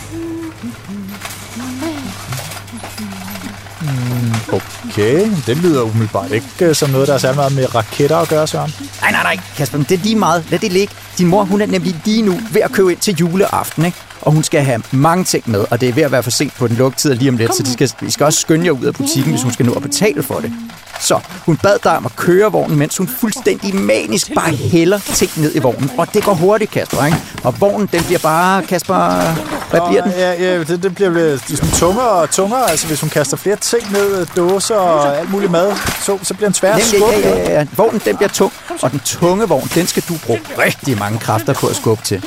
Okay, 4.54 5.32
det 5.48 5.58
lyder 5.58 5.82
umiddelbart 5.82 6.32
ikke 6.32 6.48
øh, 6.62 6.76
som 6.76 6.90
noget, 6.90 7.08
der 7.08 7.14
er 7.14 7.18
særlig 7.18 7.36
meget 7.36 7.56
med 7.56 7.76
raketter 7.76 8.18
at 8.18 8.30
gøre, 8.30 8.48
Søren. 8.48 8.72
Nej, 9.02 9.12
nej, 9.12 9.24
nej, 9.24 9.38
Kasper, 9.58 9.78
men 9.78 9.86
det 9.90 10.00
er 10.00 10.04
lige 10.04 10.16
meget. 10.16 10.46
Lad 10.52 10.60
det 10.60 10.72
ligge. 10.72 10.94
Din 11.18 11.28
mor, 11.28 11.44
hun 11.44 11.62
er 11.62 11.66
nemlig 11.66 12.02
lige 12.06 12.22
nu 12.22 12.40
ved 12.52 12.62
at 12.62 12.72
købe 12.72 12.92
ind 12.92 13.00
til 13.00 13.16
juleaften, 13.16 13.86
ikke? 13.86 13.98
Og 14.22 14.32
hun 14.32 14.44
skal 14.44 14.62
have 14.64 14.82
mange 14.92 15.24
ting 15.24 15.52
med, 15.52 15.66
og 15.72 15.82
det 15.82 15.90
er 15.90 15.94
ved 15.94 16.04
at 16.04 16.12
være 16.12 16.24
for 16.24 16.32
sent 16.32 16.54
på 16.54 16.68
den 16.68 16.76
lukketid 16.76 17.14
lige 17.16 17.30
om 17.30 17.38
lidt, 17.38 17.56
så 17.56 17.64
de 17.64 17.74
skal, 17.74 18.08
I 18.08 18.12
skal 18.12 18.26
også 18.26 18.40
skynde 18.40 18.66
jer 18.66 18.72
ud 18.72 18.86
af 18.86 18.94
butikken, 18.94 19.32
hvis 19.32 19.44
hun 19.44 19.52
skal 19.54 19.66
nå 19.66 19.72
at 19.74 19.82
betale 19.82 20.24
for 20.24 20.40
det. 20.40 20.54
Så 21.00 21.20
hun 21.46 21.58
bad 21.58 21.78
dig 21.84 21.98
om 21.98 22.06
at 22.06 22.16
køre 22.16 22.52
vognen, 22.52 22.80
mens 22.80 22.98
hun 22.98 23.08
fuldstændig 23.08 23.76
manisk 23.76 24.34
bare 24.36 24.52
hælder 24.52 25.00
ting 25.00 25.32
ned 25.36 25.56
i 25.56 25.60
vognen. 25.60 25.92
Og 25.98 26.14
det 26.14 26.24
går 26.24 26.34
hurtigt, 26.34 26.72
Kasper, 26.72 27.06
ikke? 27.06 27.18
Og 27.44 27.62
vognen, 27.62 27.90
den 27.92 28.04
bliver 28.04 28.20
bare, 28.20 28.64
Kasper, 28.64 29.22
hvad 29.70 29.82
bliver 29.90 30.04
den? 30.04 30.12
Ja, 30.12 30.44
ja 30.44 30.64
det, 30.64 30.84
det 30.84 30.96
bliver 30.96 31.38
sådan 31.48 31.72
tungere 31.72 32.10
og 32.10 32.30
tungere. 32.30 32.70
Altså, 32.72 32.88
hvis 32.88 33.02
hun 33.02 33.10
kaster 33.10 33.38
flere 33.38 33.56
ting 33.56 33.92
ned, 33.92 34.26
dåser 34.38 34.76
og 34.76 35.18
alt 35.18 35.32
muligt 35.32 35.52
mad, 35.52 35.76
så, 36.02 36.18
så 36.24 36.34
bliver 36.34 36.48
den 36.48 36.54
svær 36.54 36.74
at 36.74 36.84
skubbe. 36.84 37.06
ja, 37.24 37.38
ja, 37.38 37.60
ja. 37.60 37.66
Vognen, 37.78 38.02
den 38.06 38.18
bliver 38.18 38.30
tung, 38.30 38.54
og 38.82 38.92
den 38.92 39.00
tunge 39.00 39.48
vogn, 39.48 39.70
den 39.76 39.88
skal 39.88 40.04
du 40.10 40.14
bruge 40.26 40.40
rigtig 40.58 40.98
mange 40.98 41.20
kræfter 41.20 41.54
på 41.54 41.68
at 41.68 41.76
skubbe 41.76 42.04
til. 42.04 42.26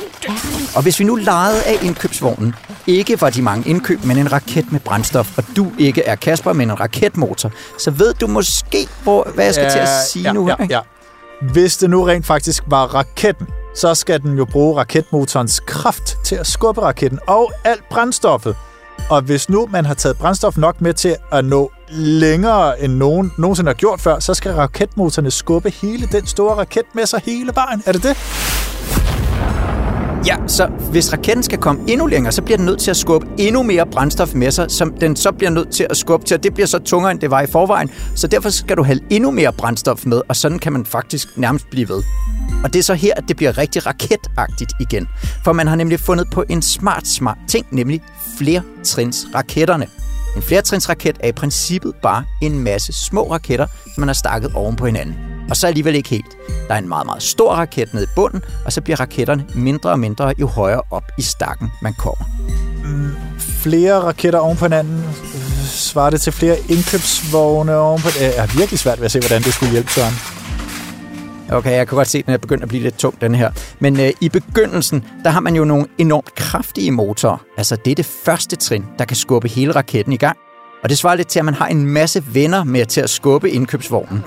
Og 0.75 0.81
hvis 0.81 0.99
vi 0.99 1.05
nu 1.05 1.15
legede 1.15 1.63
af 1.63 1.77
indkøbsvognen, 1.81 2.55
ikke 2.87 3.21
var 3.21 3.29
de 3.29 3.41
mange 3.41 3.69
indkøb, 3.69 4.03
men 4.03 4.17
en 4.17 4.31
raket 4.31 4.71
med 4.71 4.79
brændstof, 4.79 5.37
og 5.37 5.43
du 5.55 5.71
ikke 5.79 6.03
er 6.03 6.15
Kasper, 6.15 6.53
men 6.53 6.69
en 6.69 6.79
raketmotor, 6.79 7.51
så 7.77 7.91
ved 7.91 8.13
du 8.13 8.27
måske, 8.27 8.87
hvor, 9.03 9.27
hvad 9.35 9.45
jeg 9.45 9.53
skal 9.53 9.71
til 9.71 9.79
at 9.79 9.89
sige 10.07 10.23
ja, 10.23 10.33
nu. 10.33 10.47
Ja, 10.47 10.55
ja. 10.69 10.79
Hvis 11.53 11.77
det 11.77 11.89
nu 11.89 12.03
rent 12.03 12.25
faktisk 12.25 12.63
var 12.67 12.85
raketten, 12.85 13.47
så 13.75 13.95
skal 13.95 14.21
den 14.21 14.37
jo 14.37 14.45
bruge 14.45 14.77
raketmotorens 14.79 15.59
kraft 15.59 16.17
til 16.25 16.35
at 16.35 16.47
skubbe 16.47 16.81
raketten 16.81 17.19
og 17.27 17.51
alt 17.63 17.89
brændstoffet. 17.89 18.55
Og 19.09 19.21
hvis 19.21 19.49
nu 19.49 19.67
man 19.71 19.85
har 19.85 19.93
taget 19.93 20.17
brændstof 20.17 20.57
nok 20.57 20.81
med 20.81 20.93
til 20.93 21.15
at 21.31 21.45
nå 21.45 21.71
længere 21.89 22.81
end 22.81 22.93
nogen 22.93 23.33
nogensinde 23.37 23.69
har 23.69 23.73
gjort 23.73 24.01
før, 24.01 24.19
så 24.19 24.33
skal 24.33 24.51
raketmotorerne 24.53 25.31
skubbe 25.31 25.69
hele 25.81 26.07
den 26.11 26.27
store 26.27 26.55
raket 26.55 26.85
med 26.93 27.05
sig 27.05 27.21
hele 27.25 27.51
vejen. 27.55 27.83
Er 27.85 27.91
det 27.91 28.03
det? 28.03 28.62
Ja, 30.25 30.37
så 30.47 30.67
hvis 30.91 31.13
raketten 31.13 31.43
skal 31.43 31.59
komme 31.59 31.81
endnu 31.87 32.07
længere, 32.07 32.31
så 32.31 32.41
bliver 32.41 32.57
den 32.57 32.65
nødt 32.65 32.79
til 32.79 32.91
at 32.91 32.97
skubbe 32.97 33.27
endnu 33.37 33.63
mere 33.63 33.85
brændstof 33.85 34.33
med 34.33 34.51
sig, 34.51 34.71
som 34.71 34.93
den 34.93 35.15
så 35.15 35.31
bliver 35.31 35.49
nødt 35.49 35.69
til 35.71 35.87
at 35.89 35.97
skubbe 35.97 36.25
til, 36.25 36.37
og 36.37 36.43
det 36.43 36.53
bliver 36.53 36.67
så 36.67 36.79
tungere, 36.79 37.11
end 37.11 37.19
det 37.19 37.31
var 37.31 37.41
i 37.41 37.47
forvejen. 37.47 37.89
Så 38.15 38.27
derfor 38.27 38.49
skal 38.49 38.77
du 38.77 38.83
have 38.83 38.99
endnu 39.09 39.31
mere 39.31 39.53
brændstof 39.53 40.05
med, 40.05 40.21
og 40.29 40.35
sådan 40.35 40.59
kan 40.59 40.73
man 40.73 40.85
faktisk 40.85 41.27
nærmest 41.37 41.69
blive 41.69 41.89
ved. 41.89 42.03
Og 42.63 42.73
det 42.73 42.79
er 42.79 42.83
så 42.83 42.93
her, 42.93 43.13
at 43.15 43.23
det 43.27 43.35
bliver 43.35 43.57
rigtig 43.57 43.85
raketagtigt 43.85 44.71
igen. 44.79 45.07
For 45.43 45.53
man 45.53 45.67
har 45.67 45.75
nemlig 45.75 45.99
fundet 45.99 46.27
på 46.31 46.43
en 46.49 46.61
smart, 46.61 47.07
smart 47.07 47.37
ting, 47.47 47.65
nemlig 47.71 48.01
flertrinsraketterne. 48.37 49.87
En 50.35 50.41
flertrinsraket 50.41 51.17
er 51.19 51.27
i 51.27 51.31
princippet 51.31 51.93
bare 52.01 52.23
en 52.41 52.59
masse 52.59 52.93
små 52.93 53.31
raketter, 53.31 53.67
som 53.93 54.01
man 54.01 54.07
har 54.07 54.13
stakket 54.13 54.51
oven 54.55 54.75
på 54.75 54.85
hinanden. 54.85 55.32
Og 55.49 55.55
så 55.55 55.67
alligevel 55.67 55.95
ikke 55.95 56.09
helt. 56.09 56.37
Der 56.67 56.73
er 56.73 56.77
en 56.77 56.87
meget, 56.87 57.05
meget 57.05 57.23
stor 57.23 57.53
raket 57.53 57.93
nede 57.93 58.03
i 58.03 58.07
bunden, 58.15 58.43
og 58.65 58.73
så 58.73 58.81
bliver 58.81 58.99
raketterne 58.99 59.45
mindre 59.55 59.89
og 59.89 59.99
mindre, 59.99 60.33
jo 60.37 60.47
højere 60.47 60.81
op 60.91 61.03
i 61.17 61.21
stakken 61.21 61.71
man 61.81 61.93
kommer. 61.93 62.25
Flere 63.39 63.93
raketter 63.99 64.39
oven 64.39 64.57
på 64.57 64.65
hinanden. 64.65 65.03
Svarer 65.65 66.09
det 66.09 66.21
til 66.21 66.33
flere 66.33 66.57
indkøbsvogne 66.69 67.75
oven 67.75 68.01
på... 68.01 68.07
Det 68.07 68.39
er 68.39 68.57
virkelig 68.57 68.79
svært 68.79 68.99
ved 68.99 69.05
at 69.05 69.11
se, 69.11 69.19
hvordan 69.19 69.41
det 69.41 69.53
skulle 69.53 69.71
hjælpe 69.71 69.91
Søren. 69.91 70.13
Okay, 71.51 71.71
jeg 71.71 71.87
kan 71.87 71.95
godt 71.95 72.07
se, 72.07 72.17
at 72.17 72.25
den 72.25 72.33
er 72.33 72.37
begyndt 72.37 72.63
at 72.63 72.69
blive 72.69 72.83
lidt 72.83 72.97
tung, 72.97 73.21
den 73.21 73.35
her. 73.35 73.51
Men 73.79 73.99
øh, 73.99 74.11
i 74.21 74.29
begyndelsen, 74.29 75.05
der 75.23 75.29
har 75.29 75.39
man 75.39 75.55
jo 75.55 75.65
nogle 75.65 75.85
enormt 75.97 76.35
kraftige 76.35 76.91
motorer. 76.91 77.37
Altså, 77.57 77.75
det 77.75 77.91
er 77.91 77.95
det 77.95 78.05
første 78.05 78.55
trin, 78.55 78.85
der 78.99 79.05
kan 79.05 79.17
skubbe 79.17 79.47
hele 79.47 79.71
raketten 79.71 80.13
i 80.13 80.17
gang. 80.17 80.37
Og 80.83 80.89
det 80.89 80.97
svarer 80.97 81.15
lidt 81.15 81.27
til, 81.27 81.39
at 81.39 81.45
man 81.45 81.53
har 81.53 81.67
en 81.67 81.85
masse 81.85 82.23
venner 82.33 82.63
med 82.63 82.85
til 82.85 83.01
at 83.01 83.09
skubbe 83.09 83.51
indkøbsvognen. 83.51 84.23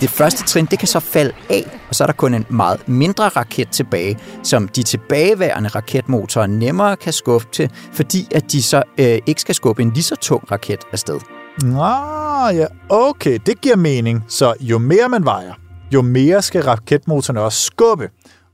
Det 0.00 0.10
første 0.10 0.44
trin, 0.44 0.66
det 0.66 0.78
kan 0.78 0.88
så 0.88 1.00
falde 1.00 1.32
af, 1.50 1.80
og 1.88 1.94
så 1.94 2.04
er 2.04 2.06
der 2.06 2.14
kun 2.14 2.34
en 2.34 2.46
meget 2.48 2.88
mindre 2.88 3.28
raket 3.28 3.68
tilbage, 3.68 4.18
som 4.42 4.68
de 4.68 4.82
tilbageværende 4.82 5.68
raketmotorer 5.68 6.46
nemmere 6.46 6.96
kan 6.96 7.12
skubbe 7.12 7.46
til, 7.52 7.70
fordi 7.92 8.28
at 8.34 8.52
de 8.52 8.62
så 8.62 8.82
øh, 8.98 9.18
ikke 9.26 9.40
skal 9.40 9.54
skubbe 9.54 9.82
en 9.82 9.92
lige 9.92 10.02
så 10.02 10.16
tung 10.16 10.50
raket 10.50 10.80
afsted. 10.92 11.20
Nå, 11.62 12.48
ja, 12.48 12.66
okay, 12.88 13.38
det 13.46 13.60
giver 13.60 13.76
mening. 13.76 14.24
Så 14.28 14.54
jo 14.60 14.78
mere 14.78 15.08
man 15.08 15.24
vejer, 15.24 15.52
jo 15.94 16.02
mere 16.02 16.42
skal 16.42 16.62
raketmotorerne 16.62 17.40
også 17.40 17.62
skubbe. 17.62 18.08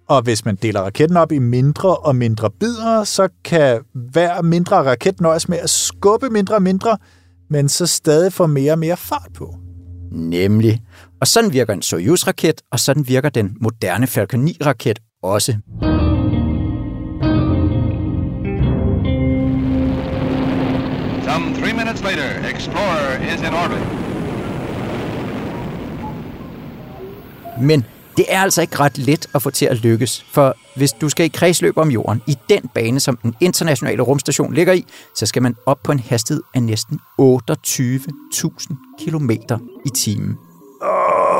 Og 0.08 0.22
hvis 0.22 0.44
man 0.44 0.56
deler 0.56 0.80
raketten 0.80 1.16
op 1.16 1.32
i 1.32 1.38
mindre 1.38 1.96
og 1.96 2.16
mindre 2.16 2.50
bidder, 2.50 3.04
så 3.04 3.28
kan 3.44 3.80
hver 3.94 4.42
mindre 4.42 4.76
raket 4.76 5.20
nøjes 5.20 5.48
med 5.48 5.58
at 5.58 5.70
skubbe 5.70 6.30
mindre 6.30 6.54
og 6.54 6.62
mindre, 6.62 6.98
men 7.50 7.68
så 7.68 7.86
stadig 7.86 8.32
få 8.32 8.46
mere 8.46 8.72
og 8.72 8.78
mere 8.78 8.96
fart 8.96 9.28
på. 9.34 9.54
Nemlig. 10.10 10.82
Og 11.20 11.26
sådan 11.26 11.52
virker 11.52 11.72
en 11.72 11.82
Soyuz-raket, 11.82 12.62
og 12.70 12.80
sådan 12.80 13.08
virker 13.08 13.28
den 13.28 13.56
moderne 13.60 14.06
Falcon 14.06 14.48
9-raket 14.48 14.98
også. 15.22 15.52
Some 21.24 21.54
three 21.54 21.72
minutes 21.72 22.02
later, 22.02 22.54
Explorer 22.54 23.34
is 23.34 23.40
in 23.40 23.54
orbit. 23.54 24.10
Men 27.60 27.84
det 28.20 28.32
er 28.34 28.40
altså 28.40 28.60
ikke 28.60 28.80
ret 28.80 28.98
let 28.98 29.28
at 29.34 29.42
få 29.42 29.50
til 29.50 29.66
at 29.66 29.76
lykkes, 29.76 30.24
for 30.32 30.56
hvis 30.76 30.92
du 30.92 31.08
skal 31.08 31.26
i 31.26 31.28
kredsløb 31.28 31.78
om 31.78 31.90
jorden 31.90 32.22
i 32.26 32.36
den 32.48 32.70
bane, 32.74 33.00
som 33.00 33.16
den 33.16 33.34
internationale 33.40 34.02
rumstation 34.02 34.54
ligger 34.54 34.72
i, 34.72 34.84
så 35.16 35.26
skal 35.26 35.42
man 35.42 35.56
op 35.66 35.78
på 35.84 35.92
en 35.92 35.98
hastighed 35.98 36.42
af 36.54 36.62
næsten 36.62 37.00
28.000 37.20 39.04
km 39.04 39.30
i 39.86 39.88
timen. 39.94 40.38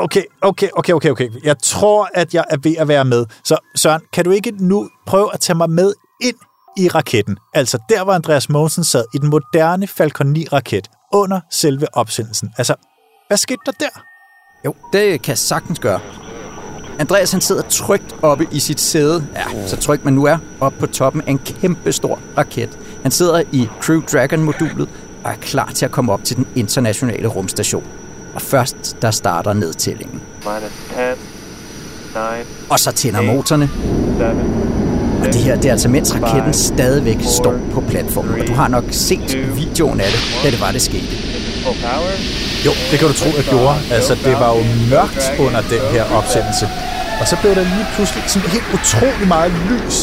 Okay, 0.01 0.23
okay, 0.41 0.67
okay, 0.73 0.93
okay, 0.93 1.09
okay. 1.09 1.29
Jeg 1.43 1.55
tror, 1.63 2.09
at 2.13 2.33
jeg 2.33 2.45
er 2.49 2.57
ved 2.63 2.75
at 2.77 2.87
være 2.87 3.05
med. 3.05 3.25
Så 3.43 3.57
Søren, 3.75 4.01
kan 4.13 4.25
du 4.25 4.31
ikke 4.31 4.51
nu 4.59 4.89
prøve 5.07 5.33
at 5.33 5.39
tage 5.39 5.57
mig 5.57 5.69
med 5.69 5.93
ind 6.21 6.35
i 6.77 6.87
raketten? 6.87 7.37
Altså 7.53 7.77
der, 7.89 8.03
hvor 8.03 8.13
Andreas 8.13 8.49
Mogensen 8.49 8.83
sad 8.83 9.05
i 9.13 9.17
den 9.17 9.29
moderne 9.29 9.87
Falcon 9.87 10.35
9-raket 10.35 10.87
under 11.13 11.39
selve 11.51 11.87
opsendelsen. 11.93 12.49
Altså, 12.57 12.75
hvad 13.27 13.37
skete 13.37 13.59
der 13.65 13.71
der? 13.71 14.03
Jo, 14.65 14.75
det 14.93 15.21
kan 15.21 15.29
jeg 15.29 15.37
sagtens 15.37 15.79
gøre. 15.79 16.30
Andreas 17.01 17.31
han 17.31 17.41
sidder 17.41 17.61
trygt 17.61 18.15
oppe 18.21 18.47
i 18.51 18.59
sit 18.59 18.79
sæde, 18.79 19.23
ja, 19.35 19.67
så 19.67 19.77
trygt 19.77 20.05
man 20.05 20.13
nu 20.13 20.25
er, 20.25 20.37
oppe 20.59 20.79
på 20.79 20.87
toppen 20.87 21.21
af 21.21 21.31
en 21.31 21.39
kæmpe 21.39 21.91
stor 21.91 22.19
raket. 22.37 22.69
Han 23.01 23.11
sidder 23.11 23.41
i 23.51 23.69
Crew 23.81 24.01
Dragon-modulet 24.01 24.89
og 25.23 25.31
er 25.31 25.35
klar 25.41 25.71
til 25.75 25.85
at 25.85 25.91
komme 25.91 26.11
op 26.11 26.23
til 26.23 26.35
den 26.37 26.47
internationale 26.55 27.27
rumstation. 27.27 27.83
Og 28.33 28.41
først, 28.41 28.97
der 29.01 29.11
starter 29.11 29.53
nedtællingen. 29.53 30.21
Minus 30.43 30.71
10, 30.89 30.95
9, 30.95 32.15
Og 32.69 32.79
så 32.79 32.91
tænder 32.91 33.21
motorerne, 33.21 33.67
7, 33.67 33.81
og 35.21 35.33
det 35.33 35.35
her 35.35 35.55
det 35.55 35.65
er 35.65 35.71
altså 35.71 35.89
mens 35.89 36.15
raketten 36.15 36.53
stadigvæk 36.53 37.17
står 37.21 37.59
på 37.73 37.81
platformen. 37.81 38.41
Og 38.41 38.47
du 38.47 38.53
har 38.53 38.67
nok 38.67 38.83
set 38.91 39.55
videoen 39.55 39.99
af 39.99 40.07
det, 40.07 40.43
da 40.43 40.51
det 40.51 40.61
var, 40.61 40.71
det 40.71 40.81
skete. 40.81 41.30
Power. 41.63 42.13
Jo, 42.65 42.71
det 42.89 42.95
kan 42.99 43.07
du 43.11 43.13
tro, 43.13 43.29
jeg 43.39 43.45
gjorde. 43.53 43.75
Altså, 43.97 44.13
det 44.27 44.33
var 44.43 44.49
jo 44.57 44.63
mørkt 44.93 45.25
under 45.45 45.61
den 45.73 45.83
her 45.95 46.03
opsendelse. 46.19 46.65
Og 47.21 47.25
så 47.27 47.35
blev 47.41 47.51
der 47.55 47.65
lige 47.75 47.87
pludselig 47.95 48.23
sådan 48.27 48.49
helt 48.55 48.69
utrolig 48.77 49.27
meget 49.27 49.51
lys. 49.69 49.97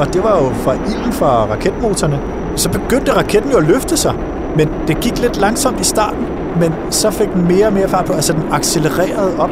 Og 0.00 0.06
det 0.14 0.20
var 0.26 0.34
jo 0.42 0.48
fra 0.64 0.74
ilden 0.90 1.12
fra 1.12 1.30
raketmotorerne. 1.52 2.18
Så 2.56 2.68
begyndte 2.68 3.12
raketten 3.12 3.50
jo 3.50 3.58
at 3.58 3.66
løfte 3.72 3.96
sig. 3.96 4.14
Men 4.56 4.68
det 4.88 5.00
gik 5.00 5.18
lidt 5.18 5.36
langsomt 5.36 5.80
i 5.80 5.84
starten. 5.84 6.26
Men 6.60 6.72
så 6.90 7.10
fik 7.10 7.28
den 7.34 7.48
mere 7.48 7.66
og 7.66 7.72
mere 7.72 7.88
fart 7.88 8.04
på. 8.04 8.12
Altså, 8.12 8.32
den 8.32 8.42
accelererede 8.52 9.38
op. 9.38 9.50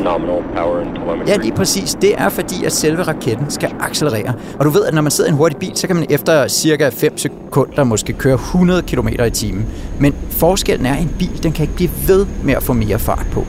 Ja, 1.27 1.37
lige 1.37 1.53
præcis. 1.53 1.97
Det 2.01 2.15
er 2.19 2.29
fordi, 2.29 2.65
at 2.65 2.73
selve 2.73 3.03
raketten 3.03 3.51
skal 3.51 3.75
accelerere. 3.81 4.35
Og 4.59 4.65
du 4.65 4.71
ved, 4.71 4.85
at 4.85 4.95
når 4.95 5.03
man 5.03 5.11
sidder 5.11 5.31
i 5.31 5.33
en 5.33 5.37
hurtig 5.37 5.59
bil, 5.59 5.73
så 5.75 5.87
kan 5.87 5.97
man 5.97 6.07
efter 6.11 6.49
cirka 6.49 6.89
5 6.93 7.19
sekunder 7.19 7.85
måske 7.85 8.13
køre 8.13 8.35
100 8.35 8.83
km 8.83 9.09
i 9.09 9.31
timen. 9.31 9.67
Men 9.99 10.15
forskellen 10.31 10.87
er, 10.87 10.95
at 10.95 11.03
en 11.03 11.15
bil 11.19 11.43
den 11.43 11.53
kan 11.53 11.63
ikke 11.63 11.75
blive 11.75 11.91
ved 12.07 12.27
med 12.45 12.55
at 12.55 12.63
få 12.63 12.73
mere 12.73 12.99
fart 12.99 13.27
på. 13.33 13.41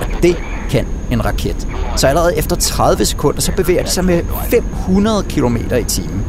Og 0.00 0.22
det 0.22 0.36
kan 0.70 0.86
en 1.10 1.24
raket. 1.24 1.68
Så 1.96 2.06
allerede 2.06 2.38
efter 2.38 2.56
30 2.56 3.04
sekunder, 3.04 3.40
så 3.40 3.52
bevæger 3.56 3.82
det 3.82 3.90
sig 3.90 4.04
med 4.04 4.22
500 4.50 5.22
km 5.28 5.56
i 5.56 5.84
timen. 5.84 6.24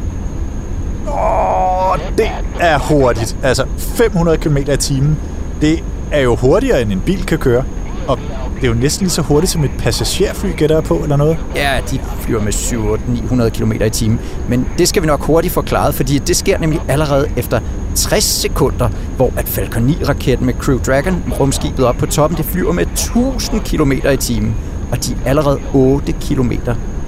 Åh, 1.08 1.98
det 2.18 2.30
er 2.60 2.78
hurtigt. 2.78 3.36
Altså, 3.42 3.66
500 3.78 4.38
km 4.38 4.56
i 4.56 4.76
timen. 4.76 5.18
Det 5.60 5.84
er 6.12 6.20
jo 6.20 6.36
hurtigere, 6.36 6.82
end 6.82 6.92
en 6.92 7.00
bil 7.00 7.26
kan 7.26 7.38
køre. 7.38 7.64
Og 8.08 8.18
det 8.56 8.64
er 8.64 8.68
jo 8.68 8.74
næsten 8.74 9.04
lige 9.04 9.10
så 9.10 9.22
hurtigt 9.22 9.52
som 9.52 9.64
et 9.64 9.70
passagerfly, 9.78 10.48
gætter 10.56 10.80
på, 10.80 10.94
eller 10.94 11.16
noget. 11.16 11.38
Ja, 11.56 11.80
de 11.90 12.00
flyver 12.20 12.42
med 12.42 12.52
700-900 12.52 13.48
km 13.48 13.72
i 13.72 13.90
timen. 13.90 14.20
Men 14.48 14.68
det 14.78 14.88
skal 14.88 15.02
vi 15.02 15.06
nok 15.06 15.20
hurtigt 15.20 15.54
forklare, 15.54 15.92
fordi 15.92 16.18
det 16.18 16.36
sker 16.36 16.58
nemlig 16.58 16.80
allerede 16.88 17.28
efter 17.36 17.60
60 17.94 18.24
sekunder, 18.24 18.88
hvor 19.16 19.32
at 19.36 19.48
Falcon 19.48 19.88
9-raketten 19.88 20.46
med 20.46 20.54
Crew 20.54 20.78
Dragon, 20.78 21.22
rumskibet 21.40 21.84
op 21.84 21.96
på 21.96 22.06
toppen, 22.06 22.36
det 22.36 22.44
flyver 22.44 22.72
med 22.72 22.86
1000 22.86 23.60
km 23.60 23.92
i 23.92 24.16
timen. 24.16 24.54
Og 24.92 25.04
de 25.04 25.12
er 25.12 25.28
allerede 25.28 25.60
8 25.74 26.12
km 26.12 26.52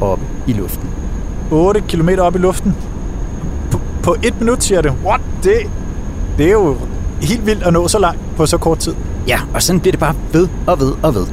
oppe 0.01 0.25
i 0.47 0.53
luften. 0.53 0.91
8 1.51 1.81
km 1.89 2.09
op 2.19 2.37
i 2.37 2.39
luften. 2.39 2.77
På, 3.71 3.81
på 4.03 4.17
et 4.23 4.41
minut, 4.41 4.65
siger 4.65 4.81
det. 4.81 4.93
What? 5.05 5.21
Det, 5.43 5.53
det 6.39 6.47
er 6.47 6.53
jo 6.53 6.77
helt 7.21 7.47
vildt 7.47 7.63
at 7.63 7.73
nå 7.73 7.89
så 7.89 7.99
langt 7.99 8.21
på 8.37 8.47
så 8.47 8.59
kort 8.59 8.79
tid. 8.79 8.95
Ja, 9.29 9.41
og 9.55 9.63
sådan 9.63 9.81
bliver 9.81 9.93
det 9.93 10.01
bare 10.01 10.15
ved 10.33 10.49
og 10.67 10.81
ved 10.81 10.93
og 11.03 11.15
ved. 11.15 11.27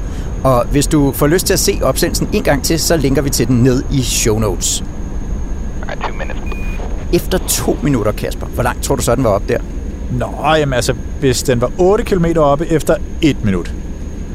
Og 0.43 0.65
hvis 0.71 0.87
du 0.87 1.11
får 1.11 1.27
lyst 1.27 1.45
til 1.45 1.53
at 1.53 1.59
se 1.59 1.79
opsendelsen 1.81 2.29
en 2.33 2.43
gang 2.43 2.63
til, 2.63 2.79
så 2.79 2.97
linker 2.97 3.21
vi 3.21 3.29
til 3.29 3.47
den 3.47 3.63
ned 3.63 3.83
i 3.91 4.01
show 4.01 4.39
notes. 4.39 4.83
Efter 7.13 7.37
to 7.37 7.77
minutter, 7.83 8.11
Kasper, 8.11 8.47
hvor 8.47 8.63
langt 8.63 8.83
tror 8.83 8.95
du 8.95 9.01
så, 9.01 9.15
den 9.15 9.23
var 9.23 9.29
op 9.29 9.49
der? 9.49 9.57
Nå, 10.19 10.55
jamen 10.55 10.73
altså, 10.73 10.93
hvis 11.19 11.43
den 11.43 11.61
var 11.61 11.71
8 11.77 12.03
km 12.03 12.25
oppe 12.37 12.67
efter 12.67 12.95
1 13.21 13.45
minut, 13.45 13.73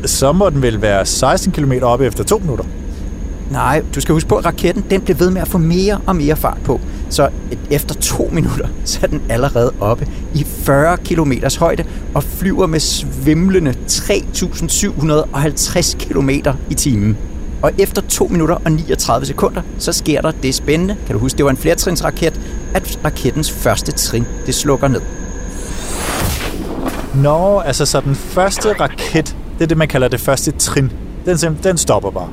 så 0.04 0.32
må 0.32 0.50
den 0.50 0.62
vel 0.62 0.82
være 0.82 1.06
16 1.06 1.52
km 1.52 1.72
oppe 1.82 2.06
efter 2.06 2.24
2 2.24 2.38
minutter. 2.38 2.64
Nej, 3.50 3.82
du 3.94 4.00
skal 4.00 4.12
huske 4.12 4.28
på, 4.28 4.36
at 4.36 4.44
raketten 4.44 4.84
den 4.90 5.00
bliver 5.00 5.16
ved 5.16 5.30
med 5.30 5.42
at 5.42 5.48
få 5.48 5.58
mere 5.58 6.00
og 6.06 6.16
mere 6.16 6.36
fart 6.36 6.58
på. 6.64 6.80
Så 7.10 7.28
efter 7.70 7.94
to 7.94 8.28
minutter, 8.32 8.68
så 8.84 8.98
er 9.02 9.06
den 9.06 9.22
allerede 9.28 9.72
oppe 9.80 10.08
i 10.34 10.44
40 10.44 10.96
km 10.96 11.32
højde 11.58 11.84
og 12.14 12.22
flyver 12.22 12.66
med 12.66 12.80
svimlende 12.80 13.74
3.750 13.88 15.98
km 15.98 16.30
i 16.70 16.74
timen. 16.74 17.16
Og 17.62 17.72
efter 17.78 18.02
2 18.02 18.26
minutter 18.26 18.54
og 18.54 18.72
39 18.72 19.26
sekunder, 19.26 19.62
så 19.78 19.92
sker 19.92 20.20
der 20.20 20.32
det 20.42 20.54
spændende, 20.54 20.96
kan 21.06 21.14
du 21.14 21.20
huske, 21.20 21.36
det 21.36 21.44
var 21.44 21.50
en 21.50 21.56
flertrinsraket, 21.56 22.40
at 22.74 23.00
rakettens 23.04 23.50
første 23.50 23.92
trin, 23.92 24.24
det 24.46 24.54
slukker 24.54 24.88
ned. 24.88 25.00
Nå, 27.14 27.60
altså 27.60 27.86
så 27.86 28.00
den 28.00 28.14
første 28.14 28.72
raket, 28.72 29.36
det 29.58 29.64
er 29.64 29.66
det, 29.66 29.76
man 29.76 29.88
kalder 29.88 30.08
det 30.08 30.20
første 30.20 30.50
trin. 30.50 30.92
Den, 31.26 31.58
den 31.62 31.78
stopper 31.78 32.10
bare. 32.10 32.28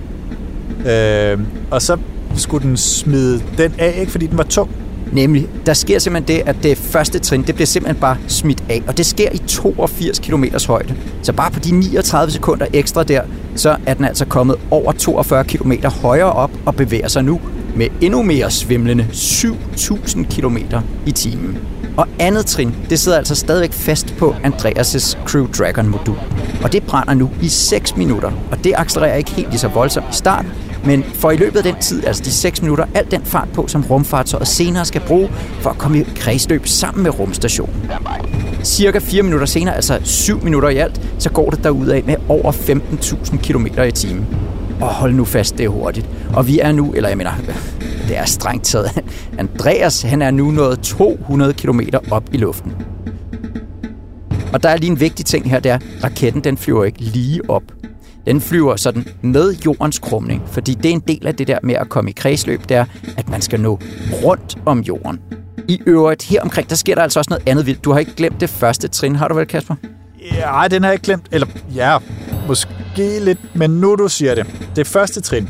Øh, 0.85 1.39
og 1.71 1.81
så 1.81 1.97
skulle 2.39 2.67
den 2.67 2.77
smide 2.77 3.41
den 3.57 3.73
af, 3.77 3.97
ikke? 3.99 4.11
fordi 4.11 4.27
den 4.27 4.37
var 4.37 4.43
tung. 4.43 4.69
Nemlig, 5.11 5.47
der 5.65 5.73
sker 5.73 5.99
simpelthen 5.99 6.37
det, 6.37 6.43
at 6.49 6.55
det 6.63 6.77
første 6.77 7.19
trin, 7.19 7.43
det 7.43 7.55
bliver 7.55 7.65
simpelthen 7.65 8.01
bare 8.01 8.17
smidt 8.27 8.63
af. 8.69 8.83
Og 8.87 8.97
det 8.97 9.05
sker 9.05 9.29
i 9.33 9.37
82 9.37 10.19
km 10.19 10.43
højde. 10.67 10.95
Så 11.21 11.33
bare 11.33 11.51
på 11.51 11.59
de 11.59 11.71
39 11.71 12.31
sekunder 12.31 12.65
ekstra 12.73 13.03
der, 13.03 13.21
så 13.55 13.77
er 13.85 13.93
den 13.93 14.05
altså 14.05 14.25
kommet 14.25 14.55
over 14.71 14.91
42 14.91 15.43
km 15.43 15.71
højere 16.01 16.31
op 16.31 16.51
og 16.65 16.75
bevæger 16.75 17.07
sig 17.07 17.23
nu 17.23 17.41
med 17.75 17.87
endnu 18.01 18.23
mere 18.23 18.51
svimlende 18.51 19.07
7000 19.11 20.25
km 20.25 20.57
i 21.05 21.11
timen. 21.11 21.57
Og 21.97 22.07
andet 22.19 22.45
trin, 22.45 22.75
det 22.89 22.99
sidder 22.99 23.17
altså 23.17 23.35
stadigvæk 23.35 23.73
fast 23.73 24.15
på 24.17 24.35
Andreas' 24.43 25.17
Crew 25.27 25.47
Dragon 25.47 25.87
modul. 25.87 26.17
Og 26.63 26.71
det 26.71 26.83
brænder 26.83 27.13
nu 27.13 27.31
i 27.41 27.47
6 27.47 27.97
minutter, 27.97 28.31
og 28.51 28.63
det 28.63 28.73
accelererer 28.77 29.15
ikke 29.15 29.31
helt 29.31 29.49
lige 29.49 29.59
så 29.59 29.67
voldsomt 29.67 30.05
i 30.11 30.15
starten, 30.15 30.51
men 30.85 31.03
for 31.03 31.31
i 31.31 31.37
løbet 31.37 31.57
af 31.57 31.63
den 31.63 31.75
tid, 31.81 32.05
altså 32.05 32.23
de 32.23 32.31
6 32.31 32.61
minutter, 32.61 32.85
al 32.93 33.11
den 33.11 33.21
fart 33.25 33.47
på, 33.53 33.67
som 33.67 33.83
rumfartøjet 33.89 34.47
senere 34.47 34.85
skal 34.85 35.01
bruge 35.01 35.29
for 35.61 35.69
at 35.69 35.77
komme 35.77 35.99
i 35.99 36.03
kredsløb 36.15 36.67
sammen 36.67 37.03
med 37.03 37.19
rumstationen. 37.19 37.91
Cirka 38.63 38.99
4 38.99 39.23
minutter 39.23 39.45
senere, 39.45 39.75
altså 39.75 39.99
7 40.03 40.43
minutter 40.43 40.69
i 40.69 40.77
alt, 40.77 41.01
så 41.19 41.29
går 41.29 41.49
det 41.49 41.63
derudad 41.63 42.01
med 42.03 42.15
over 42.29 42.51
15.000 42.51 43.37
km 43.37 43.65
i 43.87 43.91
timen. 43.91 44.25
Og 44.81 44.87
hold 44.87 45.13
nu 45.13 45.25
fast, 45.25 45.57
det 45.57 45.63
er 45.63 45.69
hurtigt. 45.69 46.09
Og 46.33 46.47
vi 46.47 46.59
er 46.59 46.71
nu, 46.71 46.93
eller 46.93 47.09
jeg 47.09 47.17
mener, 47.17 47.31
det 48.07 48.17
er 48.17 48.25
strengt 48.25 48.65
taget. 48.65 49.03
Andreas, 49.39 50.01
han 50.01 50.21
er 50.21 50.31
nu 50.31 50.51
nået 50.51 50.79
200 50.79 51.53
km 51.53 51.79
op 52.11 52.23
i 52.31 52.37
luften. 52.37 52.73
Og 54.53 54.63
der 54.63 54.69
er 54.69 54.77
lige 54.77 54.91
en 54.91 54.99
vigtig 54.99 55.25
ting 55.25 55.49
her, 55.49 55.59
det 55.59 55.71
er, 55.71 55.79
raketten 56.03 56.43
den 56.43 56.57
flyver 56.57 56.83
ikke 56.83 57.01
lige 57.01 57.49
op 57.49 57.63
den 58.25 58.41
flyver 58.41 58.75
sådan 58.75 59.07
med 59.21 59.55
jordens 59.65 59.99
krumning, 59.99 60.43
fordi 60.51 60.73
det 60.73 60.85
er 60.85 60.93
en 60.93 61.03
del 61.07 61.27
af 61.27 61.35
det 61.35 61.47
der 61.47 61.59
med 61.63 61.75
at 61.75 61.89
komme 61.89 62.09
i 62.09 62.13
kredsløb, 62.13 62.61
det 62.69 62.77
er, 62.77 62.85
at 63.17 63.29
man 63.29 63.41
skal 63.41 63.59
nå 63.59 63.79
rundt 64.23 64.57
om 64.65 64.79
jorden. 64.79 65.19
I 65.67 65.81
øvrigt, 65.85 66.23
her 66.23 66.41
omkring, 66.41 66.69
der 66.69 66.75
sker 66.75 66.95
der 66.95 67.01
altså 67.01 67.19
også 67.19 67.29
noget 67.29 67.49
andet 67.49 67.65
vildt. 67.65 67.83
Du 67.83 67.91
har 67.91 67.99
ikke 67.99 68.15
glemt 68.15 68.41
det 68.41 68.49
første 68.49 68.87
trin, 68.87 69.15
har 69.15 69.27
du 69.27 69.35
vel, 69.35 69.45
Kasper? 69.47 69.75
Ja, 70.31 70.67
den 70.71 70.83
har 70.83 70.89
jeg 70.89 70.93
ikke 70.93 71.03
glemt. 71.05 71.25
Eller, 71.31 71.47
ja, 71.75 71.97
måske 72.47 73.19
lidt, 73.19 73.55
men 73.55 73.69
nu 73.69 73.95
du 73.95 74.07
siger 74.07 74.35
det. 74.35 74.45
Det 74.75 74.87
første 74.87 75.21
trin. 75.21 75.49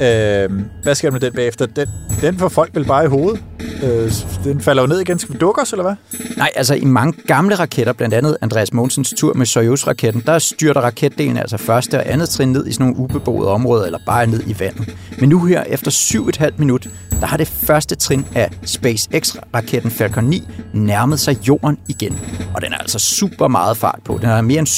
Øh, 0.00 0.50
hvad 0.82 0.94
skal 0.94 1.06
man 1.06 1.12
med 1.12 1.20
den 1.20 1.32
bagefter? 1.32 1.66
Den, 1.66 1.88
den 2.20 2.38
får 2.38 2.48
folk 2.48 2.74
vel 2.74 2.84
bare 2.84 3.04
i 3.04 3.08
hovedet. 3.08 3.42
Øh, 3.82 4.12
den 4.44 4.60
falder 4.60 4.82
jo 4.82 4.86
ned 4.86 5.00
igen. 5.00 5.18
Skal 5.18 5.34
vi 5.34 5.38
dukke 5.38 5.60
os, 5.62 5.72
eller 5.72 5.82
hvad? 5.82 5.94
Nej, 6.36 6.50
altså 6.56 6.74
i 6.74 6.84
mange 6.84 7.12
gamle 7.26 7.54
raketter, 7.54 7.92
blandt 7.92 8.14
andet 8.14 8.36
Andreas 8.40 8.72
Mogensens 8.72 9.14
tur 9.16 9.34
med 9.34 9.46
Soyuz-raketten, 9.46 10.22
der 10.26 10.38
styrter 10.38 10.80
raketdelen 10.80 11.36
altså 11.36 11.56
første 11.56 11.98
og 11.98 12.12
andet 12.12 12.28
trin 12.28 12.52
ned 12.52 12.66
i 12.66 12.72
sådan 12.72 12.86
nogle 12.86 13.02
ubeboede 13.02 13.50
områder, 13.50 13.84
eller 13.84 13.98
bare 14.06 14.26
ned 14.26 14.42
i 14.46 14.56
vandet. 14.58 14.94
Men 15.18 15.28
nu 15.28 15.44
her, 15.44 15.62
efter 15.62 15.90
7,5 15.90 16.50
minut, 16.58 16.88
der 17.20 17.26
har 17.26 17.36
det 17.36 17.48
første 17.48 17.94
trin 17.94 18.26
af 18.34 18.50
SpaceX-raketten 18.66 19.90
Falcon 19.90 20.24
9 20.24 20.48
nærmet 20.72 21.20
sig 21.20 21.48
jorden 21.48 21.78
igen. 21.88 22.18
Og 22.54 22.62
den 22.62 22.72
er 22.72 22.78
altså 22.78 22.98
super 22.98 23.48
meget 23.48 23.76
fart 23.76 23.98
på. 24.04 24.18
Den 24.22 24.28
er 24.28 24.40
mere 24.40 24.58
end 24.58 24.68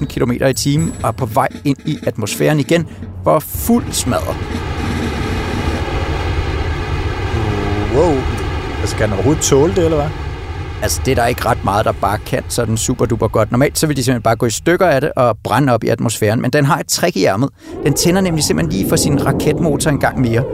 17.000 0.00 0.04
km 0.04 0.30
i 0.30 0.52
timen 0.52 0.94
og 1.02 1.08
er 1.08 1.12
på 1.12 1.26
vej 1.26 1.48
ind 1.64 1.78
i 1.84 1.98
atmosfæren 2.06 2.60
igen 2.60 2.86
for 3.24 3.38
fuld 3.38 3.84
smadret. 3.92 4.81
wow, 7.96 8.14
altså 8.80 8.96
kan 8.96 9.06
den 9.06 9.12
overhovedet 9.12 9.42
tåle 9.42 9.74
det, 9.74 9.84
eller 9.84 9.96
hvad? 9.96 10.10
Altså, 10.82 11.00
det 11.04 11.10
er 11.10 11.14
der 11.14 11.26
ikke 11.26 11.46
ret 11.46 11.64
meget, 11.64 11.84
der 11.84 11.92
bare 11.92 12.18
kan 12.18 12.42
sådan 12.48 12.76
super 12.76 13.06
duper 13.06 13.28
godt. 13.28 13.50
Normalt 13.50 13.78
så 13.78 13.86
vil 13.86 13.96
de 13.96 14.04
simpelthen 14.04 14.22
bare 14.22 14.36
gå 14.36 14.46
i 14.46 14.50
stykker 14.50 14.86
af 14.86 15.00
det 15.00 15.12
og 15.16 15.38
brænde 15.44 15.72
op 15.72 15.84
i 15.84 15.88
atmosfæren, 15.88 16.42
men 16.42 16.50
den 16.50 16.64
har 16.64 16.78
et 16.78 16.86
trick 16.86 17.16
i 17.16 17.24
ærmet. 17.24 17.50
Den 17.84 17.94
tænder 17.94 18.20
nemlig 18.20 18.44
simpelthen 18.44 18.72
lige 18.72 18.88
for 18.88 18.96
sin 18.96 19.26
raketmotor 19.26 19.90
en 19.90 19.98
gang 19.98 20.20
mere. 20.20 20.44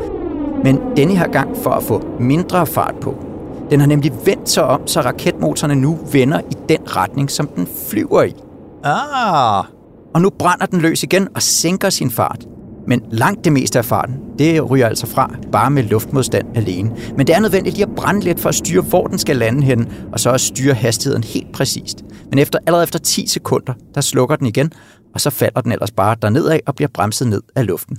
Men 0.64 0.80
denne 0.96 1.16
her 1.16 1.28
gang 1.28 1.56
for 1.62 1.70
at 1.70 1.82
få 1.82 2.06
mindre 2.20 2.66
fart 2.66 2.94
på. 3.00 3.24
Den 3.70 3.80
har 3.80 3.86
nemlig 3.86 4.12
vendt 4.24 4.50
sig 4.50 4.64
om, 4.64 4.86
så 4.86 5.00
raketmotorerne 5.00 5.74
nu 5.74 5.98
vender 6.12 6.40
i 6.40 6.54
den 6.68 6.96
retning, 6.96 7.30
som 7.30 7.46
den 7.46 7.68
flyver 7.90 8.22
i. 8.22 8.34
Ah! 8.84 9.64
Og 10.14 10.20
nu 10.20 10.30
brænder 10.30 10.66
den 10.66 10.80
løs 10.80 11.02
igen 11.02 11.28
og 11.34 11.42
sænker 11.42 11.90
sin 11.90 12.10
fart. 12.10 12.44
Men 12.88 13.02
langt 13.10 13.44
det 13.44 13.52
meste 13.52 13.78
af 13.78 13.84
farten, 13.84 14.14
det 14.38 14.70
ryger 14.70 14.86
altså 14.86 15.06
fra 15.06 15.34
bare 15.52 15.70
med 15.70 15.82
luftmodstand 15.82 16.56
alene. 16.56 16.96
Men 17.16 17.26
det 17.26 17.34
er 17.34 17.40
nødvendigt 17.40 17.76
lige 17.76 17.86
at 17.86 17.94
brænde 17.96 18.20
lidt 18.20 18.40
for 18.40 18.48
at 18.48 18.54
styre, 18.54 18.82
hvor 18.82 19.06
den 19.06 19.18
skal 19.18 19.36
lande 19.36 19.62
hen, 19.62 19.88
og 20.12 20.20
så 20.20 20.30
at 20.30 20.40
styre 20.40 20.74
hastigheden 20.74 21.24
helt 21.24 21.52
præcist. 21.52 22.04
Men 22.30 22.38
efter, 22.38 22.58
allerede 22.66 22.82
efter 22.82 22.98
10 22.98 23.26
sekunder, 23.26 23.72
der 23.94 24.00
slukker 24.00 24.36
den 24.36 24.46
igen, 24.46 24.72
og 25.14 25.20
så 25.20 25.30
falder 25.30 25.60
den 25.60 25.72
ellers 25.72 25.90
bare 25.90 26.16
dernedad 26.22 26.60
og 26.66 26.74
bliver 26.74 26.88
bremset 26.94 27.28
ned 27.28 27.42
af 27.56 27.66
luften. 27.66 27.98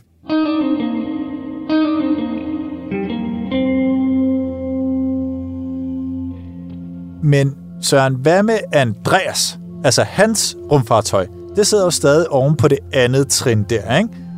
Men 7.24 7.56
Søren, 7.82 8.16
hvad 8.16 8.44
med 8.44 8.58
Andreas? 8.74 9.60
Altså 9.84 10.04
hans 10.04 10.58
rumfartøj. 10.72 11.28
Det 11.56 11.68
sidder 11.68 11.84
jo 11.84 11.92
stadig 11.92 12.30
oven 12.30 12.56
på 12.56 12.68
det 12.68 12.80
andet 12.94 13.28
trin 13.28 13.64
der, 13.64 13.98
ikke? 13.98 14.29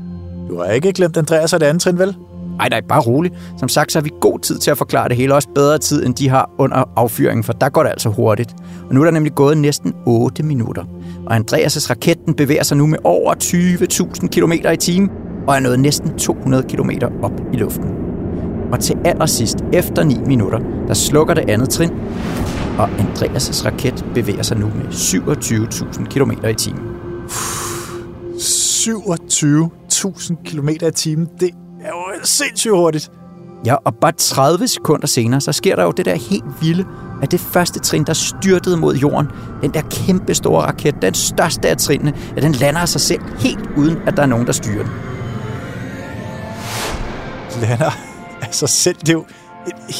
Du 0.50 0.58
har 0.58 0.66
ikke 0.66 0.94
glemt 0.94 1.18
Andreas 1.18 1.54
og 1.54 1.60
det 1.60 1.66
andet 1.66 1.82
trin, 1.84 2.00
vel? 2.00 2.16
Nej, 2.58 2.70
nej, 2.70 2.82
bare 2.90 3.02
rolig. 3.02 3.32
Som 3.58 3.70
sagt, 3.70 3.92
så 3.92 4.00
har 4.00 4.04
vi 4.04 4.12
god 4.22 4.40
tid 4.40 4.58
til 4.58 4.72
at 4.72 4.78
forklare 4.78 5.10
det 5.10 5.18
hele, 5.18 5.36
også 5.36 5.50
bedre 5.56 5.78
tid, 5.78 6.06
end 6.06 6.16
de 6.16 6.30
har 6.30 6.50
under 6.58 6.84
affyringen, 6.96 7.44
for 7.44 7.54
der 7.54 7.70
går 7.70 7.84
det 7.84 7.90
altså 7.90 8.10
hurtigt. 8.10 8.56
Og 8.90 8.96
nu 8.96 9.02
er 9.02 9.06
der 9.06 9.12
nemlig 9.12 9.36
gået 9.36 9.58
næsten 9.58 9.94
8 10.06 10.44
minutter. 10.44 10.84
Og 11.26 11.36
Andreas' 11.36 11.90
raketten 11.90 12.34
bevæger 12.34 12.64
sig 12.64 12.78
nu 12.78 12.86
med 12.86 12.98
over 13.04 13.34
20.000 13.44 14.28
km 14.28 14.52
i 14.74 14.78
timen, 14.78 15.10
og 15.48 15.56
er 15.56 15.60
nået 15.60 15.80
næsten 15.80 16.18
200 16.18 16.64
km 16.64 16.90
op 17.24 17.42
i 17.54 17.58
luften. 17.58 17.90
Og 18.72 18.80
til 18.80 18.98
allersidst, 19.06 19.58
efter 19.74 20.04
9 20.04 20.18
minutter, 20.26 20.60
der 20.88 20.94
slukker 20.94 21.34
det 21.34 21.50
andet 21.50 21.70
trin, 21.70 21.90
og 22.78 22.90
Andreas' 22.90 23.66
raket 23.66 24.06
bevæger 24.14 24.44
sig 24.44 24.58
nu 24.58 24.66
med 24.66 24.86
27.000 24.86 26.06
km 26.06 26.32
i 26.48 26.54
timen. 26.54 26.84
27 28.40 29.70
1000 30.06 30.38
km 30.46 30.70
i 30.70 30.92
timen. 30.92 31.28
Det 31.40 31.50
er 31.82 31.90
jo 31.90 32.20
sindssygt 32.24 32.74
hurtigt. 32.74 33.12
Ja, 33.66 33.76
og 33.76 33.96
bare 33.96 34.12
30 34.12 34.68
sekunder 34.68 35.08
senere, 35.08 35.42
så 35.42 35.52
sker 35.52 35.76
der 35.76 35.84
jo 35.84 35.92
det 35.92 36.06
der 36.06 36.16
helt 36.16 36.62
vilde, 36.62 36.86
at 37.22 37.32
det 37.32 37.40
første 37.40 37.80
trin, 37.80 38.04
der 38.04 38.14
styrtede 38.14 38.78
mod 38.78 38.96
jorden, 38.96 39.28
den 39.62 39.74
der 39.74 39.82
kæmpe 39.82 40.34
store 40.34 40.66
raket, 40.66 41.02
den 41.02 41.14
største 41.14 41.70
af 41.70 41.78
trinene, 41.78 42.14
at 42.38 42.44
den 42.44 42.52
lander 42.52 42.82
af 42.82 42.90
sig 42.90 43.02
selv 43.02 43.22
helt 43.40 43.70
uden, 43.78 43.98
at 44.08 44.18
der 44.18 44.24
er 44.24 44.28
nogen, 44.28 44.46
der 44.48 44.52
styrer 44.52 44.84
den. 44.84 44.92
Lander 47.62 47.92
af 48.42 48.54
sig 48.54 48.70
selv, 48.70 48.96
det 48.96 49.10
er 49.10 49.14
jo 49.14 49.26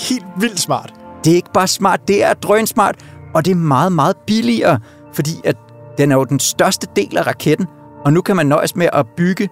helt 0.10 0.26
vildt 0.38 0.60
smart. 0.60 0.94
Det 1.24 1.32
er 1.32 1.36
ikke 1.36 1.54
bare 1.54 1.68
smart, 1.68 2.08
det 2.08 2.24
er 2.24 2.34
drønsmart, 2.34 2.96
og 3.34 3.46
det 3.46 3.52
er 3.52 3.56
meget, 3.56 3.92
meget 3.92 4.16
billigere, 4.28 4.80
fordi 5.14 5.32
at 5.44 5.56
den 5.98 6.12
er 6.12 6.16
jo 6.16 6.24
den 6.24 6.40
største 6.40 6.88
del 6.96 7.18
af 7.18 7.28
raketten, 7.28 7.68
og 8.06 8.14
nu 8.14 8.22
kan 8.22 8.36
man 8.36 8.46
nøjes 8.46 8.76
med 8.76 8.90
at 8.94 9.06
bygge 9.18 9.50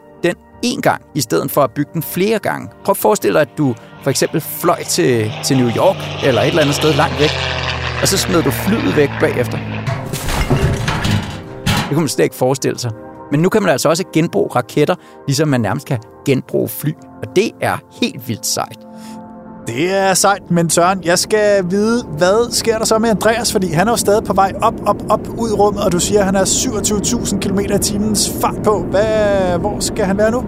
én 0.66 0.82
gang, 0.82 1.02
i 1.16 1.22
stedet 1.22 1.52
for 1.52 1.62
at 1.62 1.72
bygge 1.72 1.92
den 1.94 2.04
flere 2.04 2.40
gange. 2.40 2.70
Prøv 2.86 2.92
at 2.92 2.98
forestille 2.98 3.34
dig, 3.34 3.42
at 3.42 3.58
du 3.58 3.76
for 4.04 4.10
eksempel 4.10 4.42
fløj 4.42 4.84
til, 4.84 5.32
til 5.44 5.58
New 5.58 5.70
York 5.78 5.96
eller 6.26 6.42
et 6.42 6.48
eller 6.48 6.62
andet 6.62 6.76
sted 6.76 6.94
langt 6.94 7.20
væk, 7.20 7.30
og 8.02 8.08
så 8.08 8.18
smed 8.18 8.44
du 8.44 8.52
flyet 8.52 8.96
væk 8.96 9.10
bagefter. 9.20 9.58
Det 11.66 11.96
kunne 11.96 12.00
man 12.00 12.08
slet 12.08 12.24
ikke 12.24 12.36
forestille 12.36 12.80
sig. 12.80 12.92
Men 13.32 13.40
nu 13.40 13.50
kan 13.50 13.62
man 13.62 13.72
altså 13.72 13.90
også 13.90 14.04
genbruge 14.14 14.50
raketter, 14.56 14.96
ligesom 15.28 15.48
man 15.48 15.62
nærmest 15.62 15.88
kan 15.88 16.00
genbruge 16.26 16.70
fly. 16.70 16.92
Og 17.24 17.36
det 17.36 17.52
er 17.62 17.78
helt 18.02 18.28
vildt 18.28 18.46
sejt. 18.46 18.89
Det 19.76 19.98
er 19.98 20.14
sejt, 20.14 20.52
men 20.52 20.70
Søren, 20.70 21.04
jeg 21.04 21.20
skal 21.20 21.66
vide, 21.70 22.04
hvad 22.04 22.52
sker 22.52 22.78
der 22.78 22.86
så 22.86 22.98
med 23.00 23.10
Andreas? 23.10 23.52
Fordi 23.52 23.72
han 23.72 23.88
er 23.88 23.92
jo 23.92 23.98
stadig 23.98 24.24
på 24.24 24.34
vej 24.34 24.54
op, 24.62 24.74
op, 24.86 24.96
op 25.10 25.28
ud 25.38 25.50
i 25.50 25.54
rummet, 25.54 25.84
og 25.84 25.92
du 25.92 26.00
siger, 26.00 26.20
at 26.20 26.26
han 26.26 26.36
har 26.36 26.44
27.000 26.44 27.40
km 27.40 27.60
i 27.60 27.80
timens 27.82 28.32
fart 28.42 28.64
på. 28.64 28.86
Hvad, 28.90 29.60
hvor 29.60 29.80
skal 29.80 30.06
han 30.06 30.18
være 30.18 30.32
nu? 30.32 30.44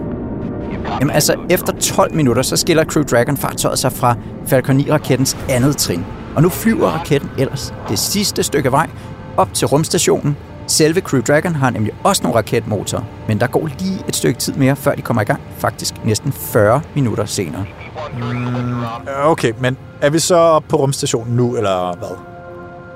Jamen 1.00 1.14
altså, 1.14 1.34
efter 1.50 1.72
12 1.72 2.14
minutter, 2.14 2.42
så 2.42 2.56
skiller 2.56 2.84
Crew 2.84 3.02
Dragon-fartøjet 3.02 3.78
sig 3.78 3.92
fra 3.92 4.16
Falcon 4.46 4.80
9-rakettens 4.80 5.36
andet 5.48 5.76
trin. 5.76 6.04
Og 6.36 6.42
nu 6.42 6.48
flyver 6.48 6.88
raketten 6.88 7.30
ellers 7.38 7.74
det 7.88 7.98
sidste 7.98 8.42
stykke 8.42 8.72
vej 8.72 8.88
op 9.36 9.54
til 9.54 9.66
rumstationen, 9.66 10.36
Selve 10.66 11.00
Crew 11.00 11.20
Dragon 11.20 11.54
har 11.54 11.70
nemlig 11.70 11.92
også 12.04 12.22
nogle 12.22 12.38
raketmotorer, 12.38 13.02
men 13.28 13.40
der 13.40 13.46
går 13.46 13.68
lige 13.78 14.04
et 14.08 14.16
stykke 14.16 14.38
tid 14.38 14.52
mere, 14.52 14.76
før 14.76 14.94
de 14.94 15.02
kommer 15.02 15.22
i 15.22 15.24
gang. 15.24 15.40
Faktisk 15.58 15.94
næsten 16.04 16.32
40 16.32 16.82
minutter 16.94 17.24
senere. 17.24 17.64
Mm, 18.12 18.82
okay, 19.24 19.52
men 19.60 19.76
er 20.00 20.10
vi 20.10 20.18
så 20.18 20.60
på 20.68 20.76
rumstationen 20.76 21.36
nu, 21.36 21.56
eller 21.56 21.96
hvad? 21.98 22.16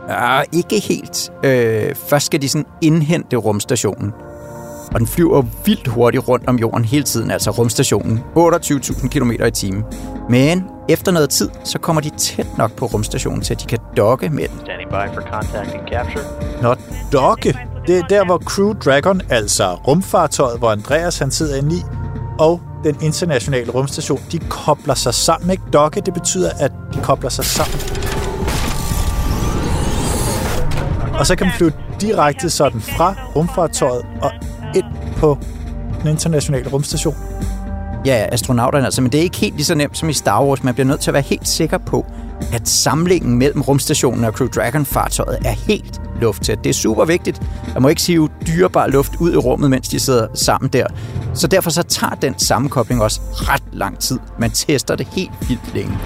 Ja, 0.08 0.42
ikke 0.52 0.80
helt. 0.80 1.32
Øh, 1.44 1.94
først 1.94 2.26
skal 2.26 2.42
de 2.42 2.48
sådan 2.48 2.66
indhente 2.80 3.36
rumstationen. 3.36 4.12
Og 4.92 4.98
den 4.98 5.06
flyver 5.06 5.42
vildt 5.64 5.88
hurtigt 5.88 6.28
rundt 6.28 6.48
om 6.48 6.58
jorden 6.58 6.84
hele 6.84 7.04
tiden, 7.04 7.30
altså 7.30 7.50
rumstationen. 7.50 8.20
28.000 8.36 9.08
km 9.08 9.30
i 9.30 9.50
timen. 9.50 9.84
Men 10.30 10.64
efter 10.88 11.12
noget 11.12 11.30
tid, 11.30 11.50
så 11.64 11.78
kommer 11.78 12.02
de 12.02 12.10
tæt 12.10 12.58
nok 12.58 12.72
på 12.72 12.86
rumstationen, 12.86 13.40
til 13.40 13.54
at 13.54 13.60
de 13.60 13.66
kan 13.66 13.78
dokke 13.96 14.28
med 14.28 14.48
den. 14.48 14.60
Når 16.62 16.76
dokke, 17.12 17.58
det 17.86 17.98
er 17.98 18.02
der, 18.02 18.24
hvor 18.24 18.38
Crew 18.38 18.72
Dragon, 18.72 19.20
altså 19.30 19.74
rumfartøjet, 19.74 20.58
hvor 20.58 20.70
Andreas 20.70 21.18
han 21.18 21.30
sidder 21.30 21.56
inde 21.56 21.76
i, 21.76 21.82
og 22.38 22.60
den 22.84 22.96
internationale 23.02 23.70
rumstation, 23.72 24.20
de 24.32 24.38
kobler 24.38 24.94
sig 24.94 25.14
sammen. 25.14 25.50
Ikke 25.50 25.62
dokke, 25.72 26.00
det 26.00 26.14
betyder, 26.14 26.50
at 26.60 26.72
de 26.94 27.00
kobler 27.02 27.30
sig 27.30 27.44
sammen. 27.44 27.80
Og 31.18 31.26
så 31.26 31.36
kan 31.36 31.46
man 31.46 31.54
flyve 31.56 31.72
direkte 32.00 32.50
sådan 32.50 32.80
fra 32.80 33.14
rumfartøjet 33.36 34.06
og 34.22 34.30
ind 34.74 34.84
på 35.16 35.38
den 36.02 36.10
internationale 36.10 36.70
rumstation. 36.70 37.14
Ja, 38.06 38.26
astronauterne 38.32 38.84
altså, 38.84 39.02
men 39.02 39.12
det 39.12 39.18
er 39.18 39.22
ikke 39.22 39.36
helt 39.36 39.54
lige 39.54 39.64
så 39.64 39.74
nemt 39.74 39.98
som 39.98 40.08
i 40.08 40.12
Star 40.12 40.44
Wars. 40.44 40.62
Man 40.62 40.74
bliver 40.74 40.86
nødt 40.86 41.00
til 41.00 41.10
at 41.10 41.14
være 41.14 41.22
helt 41.22 41.48
sikker 41.48 41.78
på, 41.78 42.06
at 42.52 42.68
samlingen 42.68 43.38
mellem 43.38 43.60
rumstationen 43.60 44.24
og 44.24 44.32
Crew 44.32 44.48
Dragon-fartøjet 44.48 45.38
er 45.44 45.50
helt 45.50 46.00
lufttæt. 46.20 46.58
Det 46.64 46.70
er 46.70 46.74
super 46.74 47.04
vigtigt. 47.04 47.42
Man 47.74 47.82
må 47.82 47.88
ikke 47.88 48.02
sive 48.02 48.28
dyrebar 48.46 48.86
luft 48.86 49.12
ud 49.20 49.32
i 49.32 49.36
rummet, 49.36 49.70
mens 49.70 49.88
de 49.88 50.00
sidder 50.00 50.26
sammen 50.34 50.70
der. 50.72 50.86
Så 51.34 51.46
derfor 51.46 51.70
så 51.70 51.82
tager 51.82 52.14
den 52.14 52.38
sammenkobling 52.38 53.02
også 53.02 53.20
ret 53.32 53.62
lang 53.72 53.98
tid. 53.98 54.18
Man 54.38 54.50
tester 54.50 54.96
det 54.96 55.06
helt 55.06 55.48
vildt 55.48 55.74
længe. 55.74 55.98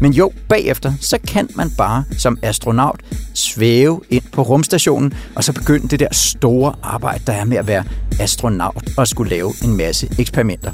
Men 0.00 0.12
jo, 0.12 0.32
bagefter, 0.48 0.92
så 1.00 1.18
kan 1.28 1.48
man 1.54 1.70
bare 1.78 2.04
som 2.18 2.38
astronaut 2.42 3.00
svæve 3.34 4.00
ind 4.10 4.22
på 4.32 4.42
rumstationen, 4.42 5.14
og 5.34 5.44
så 5.44 5.52
begynde 5.52 5.88
det 5.88 6.00
der 6.00 6.08
store 6.12 6.74
arbejde, 6.82 7.22
der 7.26 7.32
er 7.32 7.44
med 7.44 7.56
at 7.56 7.66
være 7.66 7.84
astronaut 8.20 8.84
og 8.96 9.08
skulle 9.08 9.30
lave 9.30 9.52
en 9.64 9.76
masse 9.76 10.08
eksperimenter. 10.18 10.72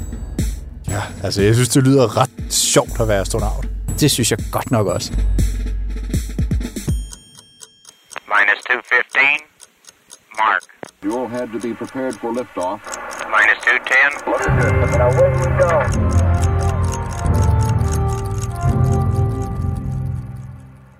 Ja, 0.87 1.01
altså 1.23 1.41
jeg 1.41 1.53
synes, 1.55 1.69
det 1.69 1.83
lyder 1.83 2.17
ret 2.17 2.53
sjovt 2.53 2.99
at 2.99 3.07
være 3.07 3.19
astronaut. 3.21 3.65
Det 3.99 4.11
synes 4.11 4.31
jeg 4.31 4.39
godt 4.51 4.71
nok 4.71 4.87
også. 4.87 5.11
Minus 8.31 8.59
215. 8.67 9.21
Mark. 10.37 10.61
You 11.03 11.19
all 11.19 11.29
had 11.29 11.47
to 11.53 11.59
be 11.67 11.75
prepared 11.75 12.13
for 12.21 12.31
liftoff. 12.37 12.81
Minus 13.33 13.59
210. 13.63 14.97
Now, 14.97 15.09
away 15.09 15.29
we 15.39 15.47
go. 15.61 16.02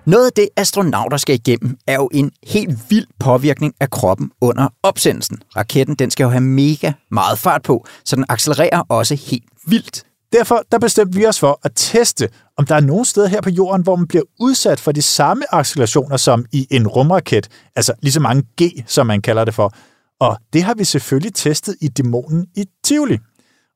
Noget 0.06 0.26
af 0.26 0.32
det, 0.32 0.48
astronauter 0.56 1.16
skal 1.16 1.34
igennem, 1.34 1.78
er 1.86 1.94
jo 1.94 2.10
en 2.12 2.32
helt 2.46 2.90
vild 2.90 3.06
påvirkning 3.20 3.74
af 3.80 3.90
kroppen 3.90 4.30
under 4.40 4.68
opsendelsen. 4.82 5.42
Raketten 5.56 5.94
den 5.94 6.10
skal 6.10 6.24
jo 6.24 6.30
have 6.30 6.40
mega 6.40 6.92
meget 7.10 7.38
fart 7.38 7.62
på, 7.62 7.86
så 8.04 8.16
den 8.16 8.24
accelererer 8.28 8.82
også 8.88 9.14
helt 9.14 9.44
vildt. 9.66 10.04
Derfor 10.32 10.62
der 10.72 10.78
bestemte 10.78 11.18
vi 11.18 11.26
os 11.26 11.40
for 11.40 11.60
at 11.62 11.72
teste, 11.74 12.28
om 12.56 12.66
der 12.66 12.74
er 12.74 12.80
nogen 12.80 13.04
steder 13.04 13.28
her 13.28 13.40
på 13.40 13.50
jorden, 13.50 13.82
hvor 13.82 13.96
man 13.96 14.06
bliver 14.06 14.24
udsat 14.40 14.80
for 14.80 14.92
de 14.92 15.02
samme 15.02 15.54
accelerationer 15.54 16.16
som 16.16 16.44
i 16.52 16.66
en 16.70 16.88
rumraket, 16.88 17.48
altså 17.76 17.92
lige 18.02 18.12
så 18.12 18.20
mange 18.20 18.42
G, 18.62 18.84
som 18.86 19.06
man 19.06 19.22
kalder 19.22 19.44
det 19.44 19.54
for. 19.54 19.74
Og 20.20 20.38
det 20.52 20.62
har 20.62 20.74
vi 20.74 20.84
selvfølgelig 20.84 21.34
testet 21.34 21.76
i 21.80 21.88
dæmonen 21.88 22.46
i 22.56 22.64
Tivoli. 22.84 23.18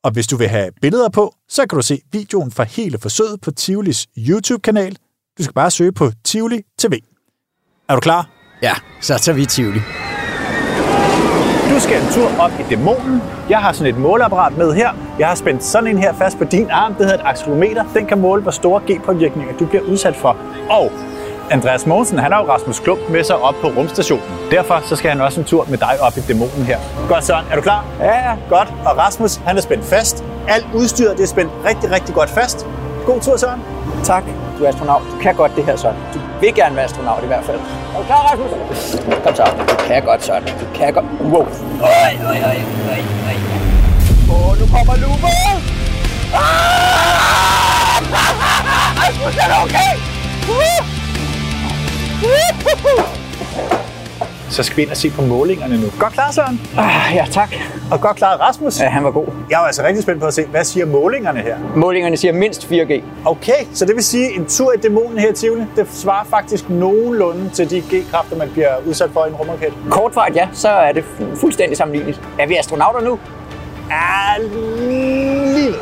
Og 0.05 0.11
hvis 0.11 0.27
du 0.27 0.37
vil 0.37 0.49
have 0.49 0.71
billeder 0.81 1.09
på, 1.09 1.35
så 1.49 1.67
kan 1.67 1.77
du 1.77 1.83
se 1.83 2.01
videoen 2.13 2.53
fra 2.53 2.65
hele 2.65 2.99
forsøget 2.99 3.41
på 3.41 3.51
Tivolis 3.51 4.07
YouTube-kanal. 4.19 4.97
Du 5.39 5.43
skal 5.43 5.55
bare 5.55 5.71
søge 5.71 5.93
på 5.93 6.11
Tivoli 6.25 6.61
TV. 6.79 6.93
Er 7.89 7.95
du 7.95 8.01
klar? 8.01 8.29
Ja, 8.63 8.73
så 9.01 9.19
tager 9.19 9.37
vi 9.37 9.47
Tivoli. 9.47 9.81
Du 11.75 11.81
skal 11.81 12.03
en 12.03 12.09
tur 12.13 12.31
op 12.39 12.51
i 12.61 12.63
dæmonen. 12.71 13.23
Jeg 13.51 13.59
har 13.59 13.73
sådan 13.73 13.95
et 13.95 14.01
måleapparat 14.01 14.57
med 14.57 14.73
her. 14.75 14.91
Jeg 15.19 15.29
har 15.29 15.35
spændt 15.35 15.65
sådan 15.65 15.89
en 15.89 15.99
her 15.99 16.15
fast 16.15 16.39
på 16.39 16.45
din 16.45 16.71
arm. 16.71 16.95
Det 16.95 17.07
hedder 17.07 17.19
et 17.23 17.27
accelerometer. 17.27 17.85
Den 17.95 18.07
kan 18.07 18.19
måle, 18.21 18.43
hvor 18.43 18.51
store 18.51 18.81
G-påvirkninger 18.91 19.57
du 19.57 19.67
bliver 19.67 19.83
udsat 19.83 20.17
for. 20.17 20.37
Og 20.71 20.93
Andreas 21.51 21.87
Mogensen, 21.87 22.19
han 22.19 22.33
har 22.33 22.45
jo 22.45 22.53
Rasmus 22.53 22.81
Klump 22.81 23.01
med 23.11 23.25
sig 23.25 23.37
op 23.37 23.55
på 23.61 23.67
rumstationen. 23.69 24.25
Derfor 24.51 24.83
så 24.89 24.97
skal 24.97 25.11
han 25.11 25.21
også 25.21 25.41
en 25.41 25.47
tur 25.47 25.67
med 25.69 25.79
dig 25.79 26.01
op 26.01 26.17
i 26.17 26.21
dæmonen 26.21 26.65
her. 26.65 26.79
Godt 27.09 27.25
Søren, 27.25 27.47
er 27.51 27.57
du 27.57 27.63
klar? 27.63 27.85
Ja, 28.01 28.31
ja. 28.31 28.37
Godt. 28.49 28.69
Og 28.69 28.99
Rasmus, 28.99 29.37
han 29.37 29.57
er 29.57 29.61
spændt 29.61 29.85
fast. 29.85 30.25
Alt 30.49 30.67
udstyret 30.75 31.17
det 31.17 31.23
er 31.23 31.27
spændt 31.29 31.53
rigtig, 31.65 31.91
rigtig 31.91 32.15
godt 32.15 32.31
fast. 32.31 32.67
God 33.07 33.21
tur, 33.21 33.37
Søren. 33.37 33.78
Tak, 34.09 34.25
du 34.59 34.65
er 34.65 34.69
astronaut. 34.69 35.03
Du 35.13 35.19
kan 35.23 35.35
godt 35.35 35.57
det 35.57 35.65
her, 35.65 35.77
Søren. 35.77 35.97
Du 36.15 36.21
vil 36.41 36.55
gerne 36.55 36.77
være 36.77 36.85
astronaut 36.85 37.23
i 37.25 37.27
hvert 37.27 37.45
fald. 37.45 37.61
Er 37.95 37.99
du 37.99 38.05
klar, 38.05 38.17
Rasmus? 38.17 38.51
Kom 39.25 39.35
så. 39.35 39.45
Du 39.59 39.75
kan 39.87 40.03
godt, 40.03 40.25
Søren. 40.25 40.45
Du 40.45 40.67
kan 40.75 40.93
godt. 40.95 41.05
Wow. 41.21 41.47
Øj, 41.83 42.13
øj, 42.27 42.39
øj, 42.51 42.57
øj, 42.91 43.01
øj. 43.29 43.37
Åh, 44.31 44.59
nu 44.61 44.67
kommer 44.75 44.97
Lupe! 44.97 45.33
Ah! 46.35 46.41
Rasmus, 49.01 49.37
er 49.43 49.49
du 49.49 49.55
okay? 49.65 49.93
Så 54.51 54.63
skal 54.63 54.77
vi 54.77 54.83
ind 54.83 54.91
og 54.91 54.97
se 54.97 55.11
på 55.11 55.23
målingerne 55.23 55.77
nu. 55.81 55.87
Godt 55.99 56.13
klar, 56.13 56.31
Søren. 56.31 56.61
Ah, 56.79 57.15
ja, 57.15 57.27
tak. 57.31 57.55
Og 57.91 58.01
godt 58.01 58.17
klaret, 58.17 58.41
Rasmus. 58.41 58.81
Ja, 58.81 58.89
han 58.89 59.05
var 59.05 59.11
god. 59.11 59.27
Jeg 59.51 59.57
er 59.63 59.67
altså 59.67 59.83
rigtig 59.83 60.03
spændt 60.03 60.21
på 60.21 60.27
at 60.27 60.35
se, 60.35 60.45
hvad 60.47 60.65
siger 60.65 60.87
målingerne 60.87 61.41
her? 61.41 61.57
Målingerne 61.77 62.17
siger 62.17 62.33
mindst 62.33 62.65
4G. 62.65 63.03
Okay, 63.25 63.65
så 63.75 63.85
det 63.85 63.95
vil 63.95 64.05
sige, 64.05 64.27
at 64.27 64.37
en 64.37 64.47
tur 64.47 64.73
i 64.73 64.77
dæmonen 64.77 65.19
her 65.19 65.31
i 65.31 65.35
Tivoli, 65.35 65.63
det 65.77 65.87
svarer 65.93 66.25
faktisk 66.25 66.71
nogenlunde 66.71 67.51
til 67.55 67.71
de 67.71 67.81
G-kræfter, 67.81 68.37
man 68.37 68.49
bliver 68.53 68.71
udsat 68.87 69.11
for 69.13 69.25
i 69.25 69.29
en 69.29 69.35
rumraket. 69.35 69.73
Kortvarigt, 69.91 70.37
ja, 70.37 70.49
så 70.53 70.69
er 70.69 70.93
det 70.93 71.05
fu- 71.19 71.41
fuldstændig 71.41 71.77
sammenligneligt. 71.77 72.21
Er 72.39 72.47
vi 72.47 72.57
astronauter 72.57 73.01
nu? 73.01 73.19
Ja, 73.91 74.45
lige 74.49 75.75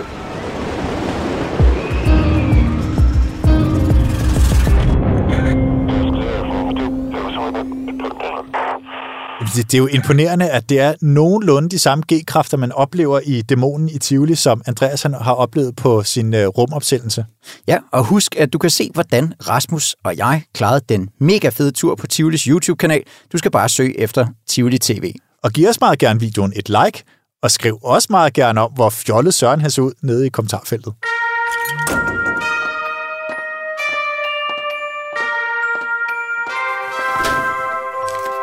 Det, 9.56 9.72
det 9.72 9.74
er 9.74 9.78
jo 9.78 9.86
imponerende, 9.86 10.50
at 10.50 10.68
det 10.68 10.80
er 10.80 10.94
nogenlunde 11.00 11.68
de 11.68 11.78
samme 11.78 12.04
G-kræfter, 12.12 12.56
man 12.56 12.72
oplever 12.72 13.20
i 13.24 13.42
dæmonen 13.42 13.88
i 13.88 13.98
Tivoli, 13.98 14.34
som 14.34 14.62
Andreas 14.66 15.02
han 15.02 15.14
har 15.14 15.32
oplevet 15.32 15.76
på 15.76 16.02
sin 16.02 16.34
uh, 16.34 16.40
rumopsendelse. 16.40 17.24
Ja, 17.68 17.78
og 17.92 18.04
husk, 18.04 18.36
at 18.38 18.52
du 18.52 18.58
kan 18.58 18.70
se, 18.70 18.90
hvordan 18.94 19.34
Rasmus 19.48 19.96
og 20.04 20.16
jeg 20.16 20.42
klarede 20.54 20.80
den 20.88 21.08
mega 21.20 21.48
fede 21.48 21.70
tur 21.70 21.94
på 21.94 22.06
Tivolis 22.06 22.42
YouTube-kanal. 22.42 23.02
Du 23.32 23.38
skal 23.38 23.50
bare 23.50 23.68
søge 23.68 24.00
efter 24.00 24.26
Tivoli 24.48 24.78
TV. 24.78 25.14
Og 25.42 25.50
giv 25.50 25.68
os 25.68 25.80
meget 25.80 25.98
gerne 25.98 26.20
videoen 26.20 26.52
et 26.56 26.68
like, 26.68 27.02
og 27.42 27.50
skriv 27.50 27.78
også 27.82 28.06
meget 28.10 28.32
gerne 28.32 28.60
om, 28.60 28.72
hvor 28.72 28.90
fjollet 28.90 29.34
Søren 29.34 29.60
har 29.60 29.68
set 29.68 29.82
ud 29.82 29.92
nede 30.02 30.26
i 30.26 30.28
kommentarfeltet. 30.28 30.92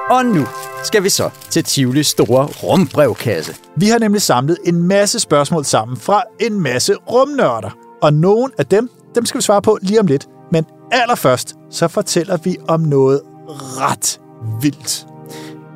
Og 0.10 0.26
nu 0.26 0.48
skal 0.84 1.04
vi 1.04 1.10
så 1.10 1.30
til 1.50 1.64
Tivolis 1.64 2.08
store 2.08 2.46
rumbrevkasse. 2.46 3.56
Vi 3.78 3.88
har 3.88 4.00
nemlig 4.00 4.22
samlet 4.22 4.58
en 4.66 4.84
masse 4.84 5.20
spørgsmål 5.20 5.66
sammen 5.66 5.98
fra 5.98 6.24
en 6.40 6.62
masse 6.62 6.96
rumnørder. 6.96 7.78
Og 8.02 8.14
nogle 8.14 8.52
af 8.58 8.66
dem, 8.66 8.90
dem 9.16 9.26
skal 9.26 9.38
vi 9.38 9.44
svare 9.44 9.62
på 9.62 9.78
lige 9.82 10.00
om 10.00 10.08
lidt. 10.08 10.28
Men 10.52 10.66
allerførst, 10.92 11.56
så 11.70 11.88
fortæller 11.88 12.38
vi 12.38 12.58
om 12.68 12.82
noget 12.82 13.22
ret 13.50 14.20
vildt. 14.62 15.08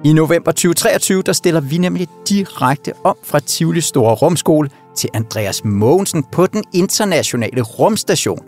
I 0.03 0.13
november 0.13 0.51
2023, 0.51 1.21
der 1.21 1.33
stiller 1.33 1.61
vi 1.61 1.77
nemlig 1.77 2.07
direkte 2.29 2.93
om 3.03 3.15
fra 3.23 3.39
Tivolis 3.39 3.85
store 3.85 4.15
rumskole 4.15 4.69
til 4.97 5.09
Andreas 5.13 5.63
Mogensen 5.63 6.23
på 6.31 6.47
den 6.47 6.63
internationale 6.73 7.61
rumstation. 7.61 8.39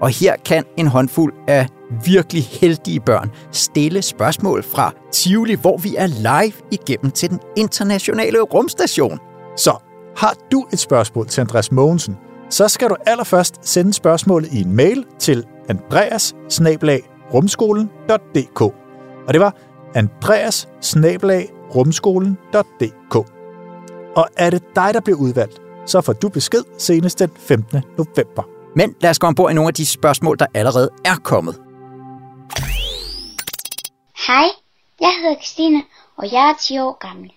Og 0.00 0.08
her 0.08 0.36
kan 0.44 0.64
en 0.76 0.86
håndfuld 0.86 1.34
af 1.48 1.66
virkelig 2.04 2.44
heldige 2.44 3.00
børn 3.00 3.30
stille 3.52 4.02
spørgsmål 4.02 4.62
fra 4.62 4.92
Tivoli, 5.12 5.54
hvor 5.54 5.76
vi 5.76 5.94
er 5.96 6.06
live 6.06 6.52
igennem 6.70 7.10
til 7.10 7.30
den 7.30 7.40
internationale 7.56 8.40
rumstation. 8.40 9.18
Så 9.56 9.76
har 10.16 10.34
du 10.52 10.66
et 10.72 10.78
spørgsmål 10.78 11.26
til 11.26 11.40
Andreas 11.40 11.72
Mogensen, 11.72 12.16
så 12.50 12.68
skal 12.68 12.88
du 12.88 12.96
allerførst 13.06 13.54
sende 13.62 13.92
spørgsmålet 13.92 14.52
i 14.52 14.60
en 14.60 14.76
mail 14.76 15.04
til 15.18 15.44
andreas 15.68 16.34
rumskolen.dk. 17.34 18.60
Og 19.26 19.34
det 19.34 19.40
var 19.40 19.56
andreas 19.94 20.68
rumskolen.dk. 21.74 23.16
Og 24.16 24.28
er 24.36 24.50
det 24.50 24.62
dig, 24.76 24.94
der 24.94 25.00
bliver 25.00 25.18
udvalgt, 25.18 25.60
så 25.86 26.00
får 26.00 26.12
du 26.12 26.28
besked 26.28 26.62
senest 26.78 27.18
den 27.18 27.30
15. 27.36 27.82
november. 27.98 28.42
Men 28.76 28.94
lad 29.00 29.10
os 29.10 29.18
gå 29.18 29.26
ombord 29.26 29.50
i 29.50 29.54
nogle 29.54 29.68
af 29.68 29.74
de 29.74 29.86
spørgsmål, 29.86 30.38
der 30.38 30.46
allerede 30.54 30.90
er 31.04 31.16
kommet. 31.24 31.67
Hej, 34.28 34.48
jeg 35.00 35.12
hedder 35.20 35.36
Christine, 35.42 35.82
og 36.16 36.32
jeg 36.32 36.50
er 36.50 36.54
10 36.60 36.78
år 36.78 36.98
gammel. 37.08 37.32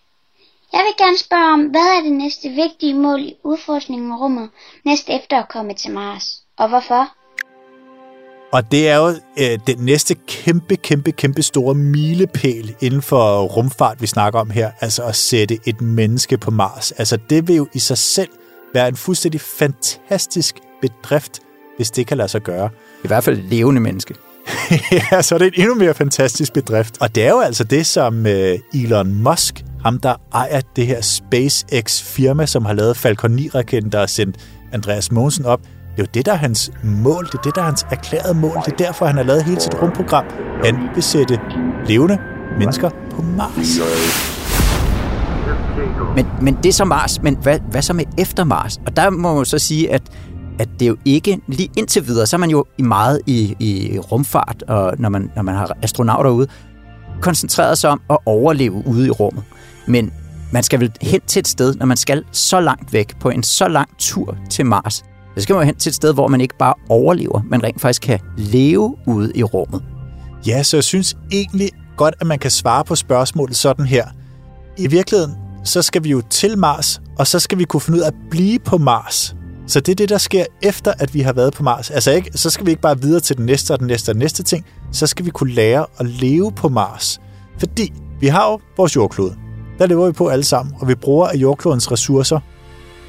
Jeg 0.73 0.81
vil 0.85 1.05
gerne 1.05 1.17
spørge 1.17 1.53
om, 1.53 1.61
hvad 1.61 1.87
er 1.97 2.01
det 2.01 2.11
næste 2.11 2.49
vigtige 2.49 2.93
mål 2.93 3.19
i 3.19 3.35
udforskningen 3.43 4.11
af 4.11 4.19
rummet, 4.19 4.49
næste 4.85 5.11
efter 5.13 5.37
at 5.37 5.49
komme 5.49 5.73
til 5.73 5.91
Mars, 5.91 6.43
og 6.57 6.69
hvorfor? 6.69 7.07
Og 8.53 8.71
det 8.71 8.89
er 8.89 8.97
jo 8.97 9.07
øh, 9.39 9.59
den 9.67 9.85
næste 9.85 10.15
kæmpe, 10.27 10.75
kæmpe, 10.75 11.11
kæmpe 11.11 11.41
store 11.43 11.75
milepæl 11.75 12.75
inden 12.81 13.01
for 13.01 13.41
rumfart, 13.43 14.01
vi 14.01 14.07
snakker 14.07 14.39
om 14.39 14.49
her. 14.49 14.71
Altså 14.81 15.03
at 15.03 15.15
sætte 15.15 15.59
et 15.65 15.81
menneske 15.81 16.37
på 16.37 16.51
Mars. 16.51 16.91
Altså 16.91 17.17
det 17.29 17.47
vil 17.47 17.55
jo 17.55 17.67
i 17.73 17.79
sig 17.79 17.97
selv 17.97 18.29
være 18.73 18.87
en 18.87 18.95
fuldstændig 18.95 19.41
fantastisk 19.41 20.55
bedrift, 20.81 21.39
hvis 21.77 21.91
det 21.91 22.07
kan 22.07 22.17
lade 22.17 22.29
sig 22.29 22.41
gøre. 22.41 22.69
I 23.03 23.07
hvert 23.07 23.23
fald 23.23 23.37
levende 23.37 23.81
menneske. 23.81 24.15
ja, 25.11 25.21
så 25.21 25.35
er 25.35 25.39
det 25.39 25.47
en 25.47 25.53
endnu 25.55 25.75
mere 25.75 25.93
fantastisk 25.93 26.53
bedrift. 26.53 26.97
Og 27.01 27.15
det 27.15 27.25
er 27.25 27.29
jo 27.29 27.39
altså 27.39 27.63
det, 27.63 27.85
som 27.85 28.25
øh, 28.25 28.59
Elon 28.73 29.13
Musk, 29.23 29.63
ham 29.83 29.99
der 29.99 30.15
ejer 30.33 30.61
det 30.75 30.87
her 30.87 31.01
SpaceX-firma, 31.01 32.45
som 32.45 32.65
har 32.65 32.73
lavet 32.73 32.97
Falcon 32.97 33.39
9-raketten, 33.39 33.91
der 33.91 33.99
har 33.99 34.05
sendt 34.05 34.35
Andreas 34.71 35.11
Mogensen 35.11 35.45
op, 35.45 35.61
det 35.95 35.99
er 35.99 36.03
jo 36.03 36.07
det, 36.13 36.25
der 36.25 36.31
er 36.31 36.37
hans 36.37 36.71
mål. 36.83 37.25
Det 37.25 37.33
er 37.33 37.41
det, 37.41 37.55
der 37.55 37.61
er 37.61 37.65
hans 37.65 37.85
erklærede 37.91 38.33
mål. 38.33 38.57
Det 38.65 38.71
er 38.71 38.77
derfor, 38.77 39.05
han 39.05 39.15
har 39.15 39.23
lavet 39.23 39.43
hele 39.43 39.61
sit 39.61 39.81
rumprogram. 39.81 40.25
Han 40.65 40.89
vil 40.95 41.03
sætte 41.03 41.39
levende 41.85 42.17
mennesker 42.59 42.89
på 42.89 43.21
Mars. 43.21 43.79
Men, 46.15 46.27
men 46.41 46.57
det 46.63 46.65
er 46.65 46.73
så 46.73 46.85
Mars, 46.85 47.21
men 47.21 47.37
hvad, 47.41 47.59
hvad 47.71 47.81
så 47.81 47.93
med 47.93 48.05
efter 48.17 48.43
Mars? 48.43 48.79
Og 48.85 48.95
der 48.95 49.09
må 49.09 49.35
man 49.35 49.45
så 49.45 49.59
sige, 49.59 49.91
at, 49.91 50.01
at 50.61 50.69
det 50.79 50.87
jo 50.87 50.97
ikke 51.05 51.39
lige 51.47 51.69
indtil 51.77 52.07
videre, 52.07 52.27
så 52.27 52.35
er 52.35 52.39
man 52.39 52.49
jo 52.49 52.65
i 52.77 52.81
meget 52.81 53.21
i, 53.27 53.55
i 53.59 53.99
rumfart, 53.99 54.63
og 54.67 54.93
når 54.97 55.09
man, 55.09 55.31
når 55.35 55.41
man 55.41 55.55
har 55.55 55.77
astronauter 55.81 56.29
ude, 56.29 56.47
koncentreret 57.21 57.77
sig 57.77 57.89
om 57.89 58.01
at 58.09 58.17
overleve 58.25 58.83
ude 58.87 59.07
i 59.07 59.09
rummet. 59.09 59.43
Men 59.87 60.11
man 60.51 60.63
skal 60.63 60.79
vel 60.79 60.91
hen 61.01 61.21
til 61.27 61.39
et 61.39 61.47
sted, 61.47 61.75
når 61.75 61.85
man 61.85 61.97
skal 61.97 62.23
så 62.31 62.59
langt 62.59 62.93
væk 62.93 63.19
på 63.19 63.29
en 63.29 63.43
så 63.43 63.67
lang 63.67 63.89
tur 63.97 64.37
til 64.49 64.65
Mars. 64.65 64.93
Så 65.37 65.43
skal 65.43 65.53
man 65.53 65.63
jo 65.63 65.65
hen 65.65 65.75
til 65.75 65.89
et 65.89 65.95
sted, 65.95 66.13
hvor 66.13 66.27
man 66.27 66.41
ikke 66.41 66.57
bare 66.57 66.73
overlever, 66.89 67.41
men 67.49 67.63
rent 67.63 67.81
faktisk 67.81 68.01
kan 68.01 68.19
leve 68.37 68.95
ude 69.07 69.31
i 69.35 69.43
rummet. 69.43 69.83
Ja, 70.47 70.63
så 70.63 70.77
jeg 70.77 70.83
synes 70.83 71.17
egentlig 71.31 71.69
godt, 71.97 72.15
at 72.19 72.27
man 72.27 72.39
kan 72.39 72.51
svare 72.51 72.83
på 72.83 72.95
spørgsmålet 72.95 73.55
sådan 73.55 73.85
her. 73.85 74.05
I 74.77 74.87
virkeligheden, 74.87 75.35
så 75.63 75.81
skal 75.81 76.03
vi 76.03 76.09
jo 76.09 76.21
til 76.29 76.57
Mars, 76.57 77.01
og 77.19 77.27
så 77.27 77.39
skal 77.39 77.57
vi 77.57 77.63
kunne 77.63 77.81
finde 77.81 77.99
ud 77.99 78.03
af 78.03 78.07
at 78.07 78.15
blive 78.31 78.59
på 78.59 78.77
Mars. 78.77 79.35
Så 79.67 79.79
det 79.79 79.91
er 79.91 79.95
det, 79.95 80.09
der 80.09 80.17
sker 80.17 80.45
efter, 80.61 80.93
at 80.99 81.13
vi 81.13 81.21
har 81.21 81.33
været 81.33 81.53
på 81.53 81.63
Mars. 81.63 81.89
Altså 81.89 82.11
ikke, 82.11 82.31
så 82.37 82.49
skal 82.49 82.65
vi 82.65 82.71
ikke 82.71 82.81
bare 82.81 83.01
videre 83.01 83.19
til 83.19 83.37
den 83.37 83.45
næste 83.45 83.71
og 83.71 83.79
den 83.79 83.87
næste 83.87 84.09
og 84.09 84.13
den 84.13 84.19
næste 84.19 84.43
ting. 84.43 84.65
Så 84.91 85.07
skal 85.07 85.25
vi 85.25 85.31
kunne 85.31 85.53
lære 85.53 85.85
at 85.97 86.05
leve 86.05 86.51
på 86.51 86.69
Mars. 86.69 87.21
Fordi 87.59 87.93
vi 88.19 88.27
har 88.27 88.51
jo 88.51 88.59
vores 88.77 88.95
jordklode. 88.95 89.35
Der 89.79 89.85
lever 89.85 90.05
vi 90.05 90.11
på 90.11 90.27
alle 90.27 90.43
sammen, 90.43 90.75
og 90.79 90.87
vi 90.87 90.95
bruger 90.95 91.27
af 91.27 91.35
jordklodens 91.35 91.91
ressourcer. 91.91 92.39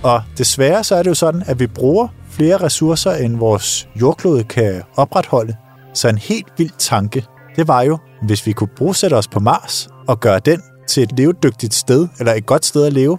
Og 0.02 0.22
desværre 0.38 0.84
så 0.84 0.94
er 0.94 1.02
det 1.02 1.10
jo 1.10 1.14
sådan, 1.14 1.42
at 1.46 1.60
vi 1.60 1.66
bruger 1.66 2.08
flere 2.30 2.56
ressourcer, 2.56 3.12
end 3.12 3.36
vores 3.36 3.88
jordklode 4.00 4.44
kan 4.44 4.82
opretholde. 4.96 5.56
Så 5.94 6.08
en 6.08 6.18
helt 6.18 6.46
vild 6.58 6.70
tanke, 6.78 7.24
det 7.56 7.68
var 7.68 7.82
jo, 7.82 7.98
hvis 8.22 8.46
vi 8.46 8.52
kunne 8.52 8.70
bosætte 8.76 9.14
os 9.14 9.28
på 9.28 9.40
Mars 9.40 9.88
og 10.08 10.20
gøre 10.20 10.38
den 10.38 10.62
til 10.88 11.02
et 11.02 11.18
levedygtigt 11.18 11.74
sted, 11.74 12.08
eller 12.18 12.32
et 12.32 12.46
godt 12.46 12.64
sted 12.64 12.84
at 12.84 12.92
leve, 12.92 13.18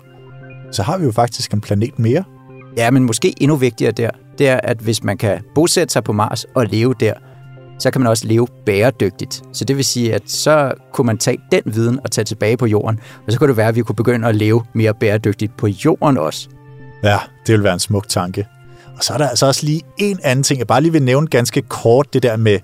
så 0.72 0.84
har 0.84 0.98
vi 0.98 1.06
jo 1.06 1.12
faktisk 1.12 1.54
en 1.54 1.62
planet 1.62 2.00
mere. 2.00 2.24
Ja, 2.77 2.91
men 2.91 3.03
måske 3.03 3.33
endnu 3.41 3.55
vigtigere 3.55 3.91
der, 3.91 4.09
det 4.38 4.49
er, 4.49 4.59
at 4.63 4.77
hvis 4.77 5.03
man 5.03 5.17
kan 5.17 5.41
bosætte 5.55 5.93
sig 5.93 6.03
på 6.03 6.13
Mars 6.13 6.45
og 6.55 6.65
leve 6.65 6.93
der, 6.99 7.13
så 7.79 7.91
kan 7.91 8.01
man 8.01 8.09
også 8.09 8.27
leve 8.27 8.47
bæredygtigt. 8.65 9.41
Så 9.53 9.65
det 9.65 9.77
vil 9.77 9.86
sige, 9.86 10.13
at 10.13 10.21
så 10.25 10.73
kunne 10.93 11.05
man 11.05 11.17
tage 11.17 11.38
den 11.51 11.62
viden 11.65 11.99
og 12.03 12.12
tage 12.12 12.25
tilbage 12.25 12.57
på 12.57 12.65
jorden, 12.65 12.99
og 13.27 13.33
så 13.33 13.39
kunne 13.39 13.47
det 13.47 13.57
være, 13.57 13.67
at 13.67 13.75
vi 13.75 13.81
kunne 13.81 13.95
begynde 13.95 14.27
at 14.27 14.36
leve 14.36 14.63
mere 14.73 14.93
bæredygtigt 14.93 15.57
på 15.57 15.67
jorden 15.67 16.17
også. 16.17 16.49
Ja, 17.03 17.17
det 17.47 17.53
vil 17.53 17.63
være 17.63 17.73
en 17.73 17.79
smuk 17.79 18.09
tanke. 18.09 18.47
Og 18.97 19.03
så 19.03 19.13
er 19.13 19.17
der 19.17 19.29
altså 19.29 19.45
også 19.45 19.65
lige 19.65 19.81
en 19.97 20.19
anden 20.23 20.43
ting, 20.43 20.59
jeg 20.59 20.67
bare 20.67 20.81
lige 20.81 20.91
vil 20.91 21.03
nævne 21.03 21.27
ganske 21.27 21.62
kort, 21.62 22.13
det 22.13 22.23
der 22.23 22.38
med 22.38 22.59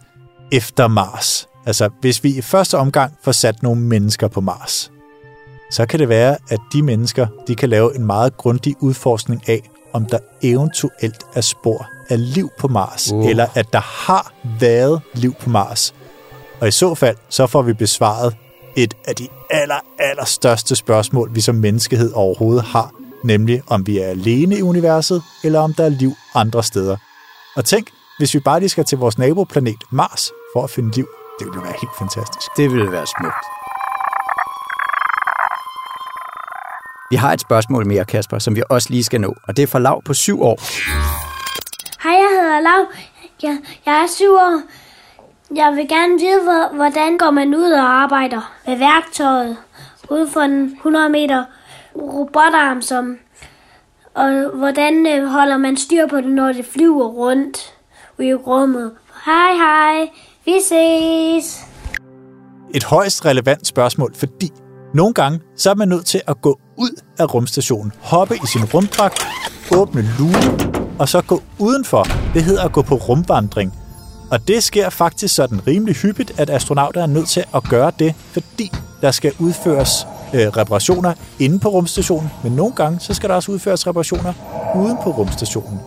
efter 0.52 0.88
Mars. 0.88 1.48
Altså, 1.65 1.89
hvis 2.02 2.24
vi 2.24 2.38
i 2.38 2.41
første 2.41 2.78
omgang 2.78 3.13
får 3.24 3.32
sat 3.32 3.63
nogle 3.63 3.82
mennesker 3.82 4.28
på 4.28 4.41
Mars, 4.41 4.91
så 5.72 5.86
kan 5.86 6.00
det 6.00 6.10
være, 6.10 6.38
at 6.50 6.60
de 6.74 6.84
mennesker 6.84 7.28
de 7.48 7.56
kan 7.56 7.69
lave 7.69 7.95
en 7.95 8.06
meget 8.06 8.38
grundig 8.38 8.76
udforskning 8.80 9.50
af, 9.50 9.69
om 9.93 10.06
der 10.06 10.19
eventuelt 10.41 11.23
er 11.34 11.41
spor 11.41 11.88
af 12.10 12.34
liv 12.34 12.49
på 12.60 12.67
Mars, 12.67 13.12
uh. 13.12 13.30
eller 13.30 13.47
at 13.56 13.73
der 13.73 13.80
har 13.80 14.34
været 14.60 15.02
liv 15.13 15.34
på 15.34 15.49
Mars. 15.49 15.93
Og 16.62 16.67
i 16.67 16.71
så 16.71 16.95
fald, 16.95 17.17
så 17.30 17.47
får 17.47 17.62
vi 17.62 17.73
besvaret 17.73 18.36
et 18.75 18.93
af 19.08 19.15
de 19.15 19.28
aller, 19.49 19.80
aller 19.99 20.25
største 20.25 20.75
spørgsmål, 20.75 21.36
vi 21.36 21.41
som 21.41 21.56
menneskehed 21.56 22.12
overhovedet 22.13 22.63
har, 22.63 22.91
nemlig 23.23 23.62
om 23.67 23.88
vi 23.88 23.99
er 23.99 24.08
alene 24.08 24.58
i 24.58 24.62
universet, 24.62 25.23
eller 25.43 25.60
om 25.60 25.73
der 25.73 25.86
er 25.86 25.89
liv 25.89 26.13
andre 26.36 26.63
steder. 26.63 26.97
Og 27.56 27.65
tænk, 27.65 27.88
hvis 28.17 28.34
vi 28.34 28.39
bare 28.39 28.60
lige 28.60 28.69
skal 28.69 28.86
til 28.86 28.97
vores 28.97 29.17
naboplanet 29.17 29.84
Mars 29.91 30.32
for 30.54 30.63
at 30.63 30.69
finde 30.69 30.95
liv, 30.95 31.08
det 31.39 31.47
ville 31.47 31.62
være 31.63 31.75
helt 31.82 31.97
fantastisk. 31.99 32.47
Det 32.58 32.71
ville 32.71 32.91
være 32.91 33.08
smukt. 33.19 33.59
Vi 37.10 37.15
har 37.15 37.34
et 37.34 37.41
spørgsmål 37.41 37.88
mere, 37.88 38.06
Kasper, 38.06 38.39
som 38.39 38.56
vi 38.56 38.63
også 38.69 38.88
lige 38.89 39.04
skal 39.04 39.22
nå, 39.22 39.36
og 39.43 39.58
det 39.58 39.63
er 39.63 39.67
fra 39.67 39.80
Lav 39.80 40.02
på 40.04 40.13
syv 40.13 40.41
år. 40.41 40.60
Hej, 42.04 42.13
jeg 42.13 42.30
hedder 42.41 42.60
Lav. 42.60 42.86
Jeg, 43.43 43.58
jeg 43.86 44.04
er 44.04 44.08
syv 44.08 44.34
år. 44.34 44.62
Jeg 45.56 45.74
vil 45.76 45.88
gerne 45.88 46.19
vide, 46.19 46.43
hvor, 46.43 46.76
hvordan 46.76 47.17
går 47.17 47.32
man 47.32 47.56
ud 47.56 47.72
og 47.72 48.02
arbejder 48.02 48.54
med 48.67 48.78
værktøjet 48.78 49.58
ude 50.10 50.30
for 50.30 50.39
en 50.39 50.63
100 50.63 51.10
meter 51.10 51.45
robotarm, 51.95 52.82
som, 52.82 53.17
og 54.13 54.50
hvordan 54.54 55.08
øh, 55.08 55.28
holder 55.28 55.58
man 55.58 55.78
styr 55.78 56.08
på 56.08 56.17
det, 56.17 56.32
når 56.32 56.54
det 56.54 56.65
flyver 56.65 57.08
rundt 57.08 57.74
i 58.19 58.34
rummet. 58.34 58.91
Hej, 59.26 59.54
hej. 59.54 60.10
Vi 60.45 60.54
ses. 60.63 61.65
Et 62.76 62.84
højst 62.84 63.26
relevant 63.26 63.67
spørgsmål, 63.67 64.15
fordi 64.15 64.52
nogle 64.93 65.13
gange 65.13 65.39
så 65.58 65.69
er 65.69 65.75
man 65.75 65.88
nødt 65.88 66.06
til 66.06 66.21
at 66.28 66.41
gå 66.41 66.60
ud 66.78 67.02
af 67.19 67.34
rumstationen, 67.34 67.91
hoppe 68.02 68.36
i 68.36 68.47
sin 68.47 68.65
rumdragt, 68.65 69.28
åbne 69.75 70.10
lugen, 70.19 70.75
og 70.99 71.10
så 71.10 71.21
gå 71.21 71.41
udenfor. 71.60 72.08
Det 72.34 72.43
hedder 72.43 72.63
at 72.63 72.71
gå 72.71 72.82
på 72.82 72.95
rumvandring. 72.95 73.73
Og 74.32 74.47
det 74.47 74.63
sker 74.63 74.89
faktisk 74.89 75.36
sådan 75.36 75.67
rimelig 75.67 75.95
hyppigt, 75.95 76.39
at 76.39 76.49
astronauter 76.49 77.02
er 77.02 77.08
nødt 77.08 77.28
til 77.28 77.43
at 77.56 77.63
gøre 77.63 77.91
det, 77.99 78.15
fordi 78.32 78.71
der 79.02 79.12
skal 79.12 79.34
udføres 79.39 80.08
øh, 80.34 80.47
reparationer 80.47 81.13
inde 81.39 81.60
på 81.60 81.69
rumstationen, 81.69 82.30
men 82.43 82.52
nogle 82.52 82.73
gange 82.73 82.99
så 82.99 83.13
skal 83.13 83.30
der 83.30 83.36
også 83.36 83.52
udføres 83.52 83.88
reparationer 83.88 84.34
uden 84.75 84.97
på 85.04 85.10
rumstationen. 85.12 85.80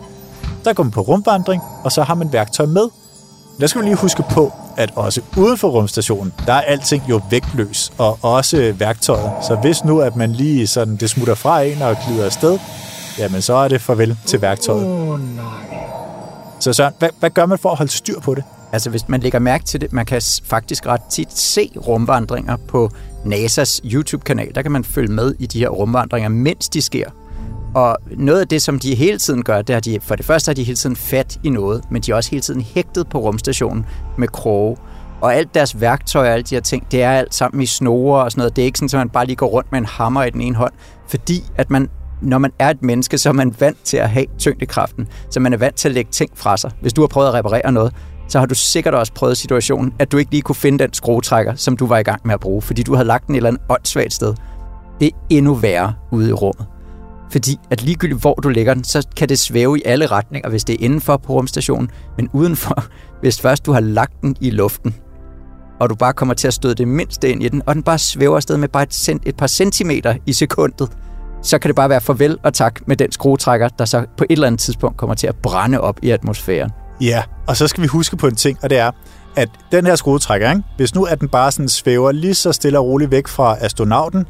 Der 0.65 0.73
går 0.73 0.83
man 0.83 0.91
på 0.91 1.01
rumvandring, 1.01 1.61
og 1.83 1.91
så 1.91 2.03
har 2.03 2.15
man 2.15 2.33
værktøj 2.33 2.65
med. 2.65 2.89
Der 3.59 3.67
skal 3.67 3.79
man 3.79 3.85
lige 3.85 3.97
huske 3.97 4.23
på, 4.31 4.53
at 4.77 4.91
også 4.95 5.21
uden 5.37 5.57
for 5.57 5.69
rumstationen, 5.69 6.33
der 6.45 6.53
er 6.53 6.61
alting 6.61 7.03
jo 7.09 7.21
vægtløs, 7.29 7.91
og 7.97 8.17
også 8.21 8.73
værktøjet. 8.77 9.31
Så 9.47 9.55
hvis 9.55 9.83
nu, 9.85 9.99
at 9.99 10.15
man 10.15 10.31
lige 10.31 10.67
sådan, 10.67 10.95
det 10.95 11.09
smutter 11.09 11.35
fra 11.35 11.61
en 11.61 11.81
og 11.81 11.95
glider 12.07 12.25
afsted, 12.25 12.59
jamen 13.19 13.41
så 13.41 13.53
er 13.53 13.67
det 13.67 13.81
farvel 13.81 14.17
til 14.25 14.41
værktøjet. 14.41 14.85
Oh, 14.85 15.35
nej. 15.35 15.45
Så 16.59 16.73
Søren, 16.73 16.93
hvad, 16.99 17.09
hvad 17.19 17.29
gør 17.29 17.45
man 17.45 17.57
for 17.57 17.69
at 17.69 17.77
holde 17.77 17.91
styr 17.91 18.19
på 18.19 18.35
det? 18.35 18.43
Altså 18.71 18.89
hvis 18.89 19.09
man 19.09 19.19
lægger 19.19 19.39
mærke 19.39 19.63
til 19.63 19.81
det, 19.81 19.93
man 19.93 20.05
kan 20.05 20.21
faktisk 20.43 20.85
ret 20.87 21.01
tit 21.09 21.37
se 21.37 21.71
rumvandringer 21.87 22.57
på 22.67 22.89
NASA's 23.25 23.79
YouTube-kanal. 23.83 24.55
Der 24.55 24.61
kan 24.61 24.71
man 24.71 24.83
følge 24.83 25.11
med 25.11 25.35
i 25.39 25.45
de 25.45 25.59
her 25.59 25.69
rumvandringer, 25.69 26.29
mens 26.29 26.69
de 26.69 26.81
sker. 26.81 27.09
Og 27.75 27.97
noget 28.17 28.39
af 28.39 28.47
det, 28.47 28.61
som 28.61 28.79
de 28.79 28.95
hele 28.95 29.17
tiden 29.17 29.43
gør, 29.43 29.61
det 29.61 29.73
er, 29.73 29.77
at 29.77 29.85
de, 29.85 29.99
for 30.01 30.15
det 30.15 30.25
første 30.25 30.49
har 30.49 30.53
de 30.53 30.63
hele 30.63 30.75
tiden 30.75 30.95
fat 30.95 31.39
i 31.43 31.49
noget, 31.49 31.83
men 31.91 32.01
de 32.01 32.11
er 32.11 32.15
også 32.15 32.29
hele 32.29 32.41
tiden 32.41 32.61
hægtet 32.61 33.07
på 33.09 33.19
rumstationen 33.19 33.85
med 34.17 34.27
kroge. 34.27 34.77
Og 35.21 35.35
alt 35.35 35.53
deres 35.53 35.81
værktøj 35.81 36.27
og 36.27 36.33
alle 36.33 36.43
de 36.43 36.55
her 36.55 36.61
ting, 36.61 36.91
det 36.91 37.03
er 37.03 37.11
alt 37.11 37.33
sammen 37.33 37.61
i 37.61 37.65
snore 37.65 38.23
og 38.23 38.31
sådan 38.31 38.39
noget. 38.39 38.55
Det 38.55 38.61
er 38.61 38.65
ikke 38.65 38.79
sådan, 38.79 38.99
at 38.99 39.05
man 39.05 39.09
bare 39.09 39.25
lige 39.25 39.35
går 39.35 39.47
rundt 39.47 39.71
med 39.71 39.79
en 39.79 39.85
hammer 39.85 40.23
i 40.23 40.29
den 40.29 40.41
ene 40.41 40.55
hånd, 40.55 40.73
fordi 41.07 41.43
at 41.55 41.69
man 41.69 41.89
når 42.21 42.37
man 42.37 42.51
er 42.59 42.69
et 42.69 42.83
menneske, 42.83 43.17
så 43.17 43.29
er 43.29 43.33
man 43.33 43.55
vant 43.59 43.77
til 43.83 43.97
at 43.97 44.09
have 44.09 44.25
tyngdekraften, 44.37 45.07
så 45.29 45.39
man 45.39 45.53
er 45.53 45.57
vant 45.57 45.75
til 45.75 45.87
at 45.87 45.93
lægge 45.93 46.11
ting 46.11 46.31
fra 46.35 46.57
sig. 46.57 46.71
Hvis 46.81 46.93
du 46.93 47.01
har 47.01 47.07
prøvet 47.07 47.27
at 47.27 47.33
reparere 47.33 47.71
noget, 47.71 47.93
så 48.27 48.39
har 48.39 48.45
du 48.45 48.55
sikkert 48.55 48.93
også 48.93 49.13
prøvet 49.13 49.37
situationen, 49.37 49.93
at 49.99 50.11
du 50.11 50.17
ikke 50.17 50.31
lige 50.31 50.41
kunne 50.41 50.55
finde 50.55 50.79
den 50.79 50.93
skruetrækker, 50.93 51.55
som 51.55 51.77
du 51.77 51.85
var 51.85 51.97
i 51.97 52.03
gang 52.03 52.21
med 52.25 52.33
at 52.33 52.39
bruge, 52.39 52.61
fordi 52.61 52.83
du 52.83 52.95
havde 52.95 53.07
lagt 53.07 53.27
den 53.27 53.35
et 53.35 53.37
eller 53.37 53.49
andet 53.49 53.61
åndssvagt 53.69 54.13
sted. 54.13 54.33
Det 54.99 55.07
er 55.07 55.17
endnu 55.29 55.53
værre 55.53 55.93
ude 56.11 56.29
i 56.29 56.33
rummet. 56.33 56.65
Fordi 57.33 57.59
at 57.69 57.81
ligegyldigt 57.81 58.21
hvor 58.21 58.33
du 58.33 58.49
lægger 58.49 58.73
den, 58.73 58.83
så 58.83 59.07
kan 59.15 59.29
det 59.29 59.39
svæve 59.39 59.79
i 59.79 59.81
alle 59.85 60.05
retninger, 60.05 60.49
hvis 60.49 60.63
det 60.63 60.73
er 60.73 60.85
indenfor 60.85 61.17
på 61.17 61.33
rumstationen, 61.33 61.89
men 62.17 62.29
udenfor, 62.33 62.85
hvis 63.21 63.41
først 63.41 63.65
du 63.65 63.71
har 63.71 63.79
lagt 63.79 64.21
den 64.21 64.35
i 64.41 64.49
luften, 64.49 64.95
og 65.79 65.89
du 65.89 65.95
bare 65.95 66.13
kommer 66.13 66.33
til 66.33 66.47
at 66.47 66.53
støde 66.53 66.75
det 66.75 66.87
mindste 66.87 67.29
ind 67.29 67.43
i 67.43 67.49
den, 67.49 67.61
og 67.65 67.75
den 67.75 67.83
bare 67.83 67.97
svæver 67.97 68.35
afsted 68.35 68.57
med 68.57 68.67
bare 68.67 68.83
et, 68.83 68.93
cent, 68.93 69.23
et 69.25 69.35
par 69.35 69.47
centimeter 69.47 70.15
i 70.25 70.33
sekundet, 70.33 70.89
så 71.41 71.59
kan 71.59 71.69
det 71.69 71.75
bare 71.75 71.89
være 71.89 72.01
farvel 72.01 72.37
og 72.43 72.53
tak 72.53 72.87
med 72.87 72.97
den 72.97 73.11
skruetrækker, 73.11 73.67
der 73.67 73.85
så 73.85 74.05
på 74.17 74.23
et 74.23 74.31
eller 74.31 74.47
andet 74.47 74.61
tidspunkt 74.61 74.97
kommer 74.97 75.15
til 75.15 75.27
at 75.27 75.35
brænde 75.35 75.81
op 75.81 75.99
i 76.01 76.09
atmosfæren. 76.09 76.71
Ja, 77.01 77.23
og 77.47 77.57
så 77.57 77.67
skal 77.67 77.83
vi 77.83 77.87
huske 77.87 78.17
på 78.17 78.27
en 78.27 78.35
ting, 78.35 78.57
og 78.61 78.69
det 78.69 78.77
er, 78.77 78.91
at 79.35 79.49
den 79.71 79.85
her 79.85 79.95
skruetrækker, 79.95 80.49
ikke? 80.49 80.63
hvis 80.77 80.95
nu 80.95 81.03
at 81.03 81.19
den 81.19 81.29
bare 81.29 81.51
sådan 81.51 81.69
svæver 81.69 82.11
lige 82.11 82.33
så 82.33 82.51
stille 82.51 82.79
og 82.79 82.85
roligt 82.85 83.11
væk 83.11 83.27
fra 83.27 83.57
astronauten, 83.59 84.25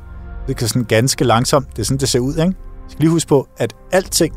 det 0.47 0.57
kan 0.57 0.67
sådan 0.67 0.83
ganske 0.83 1.23
langsomt, 1.23 1.67
det 1.75 1.79
er 1.79 1.85
sådan, 1.85 1.97
det 1.97 2.09
ser 2.09 2.19
ud, 2.19 2.35
ikke? 2.37 2.53
Skal 2.87 2.99
lige 2.99 3.11
huske 3.11 3.29
på, 3.29 3.47
at 3.57 3.75
alting, 3.91 4.33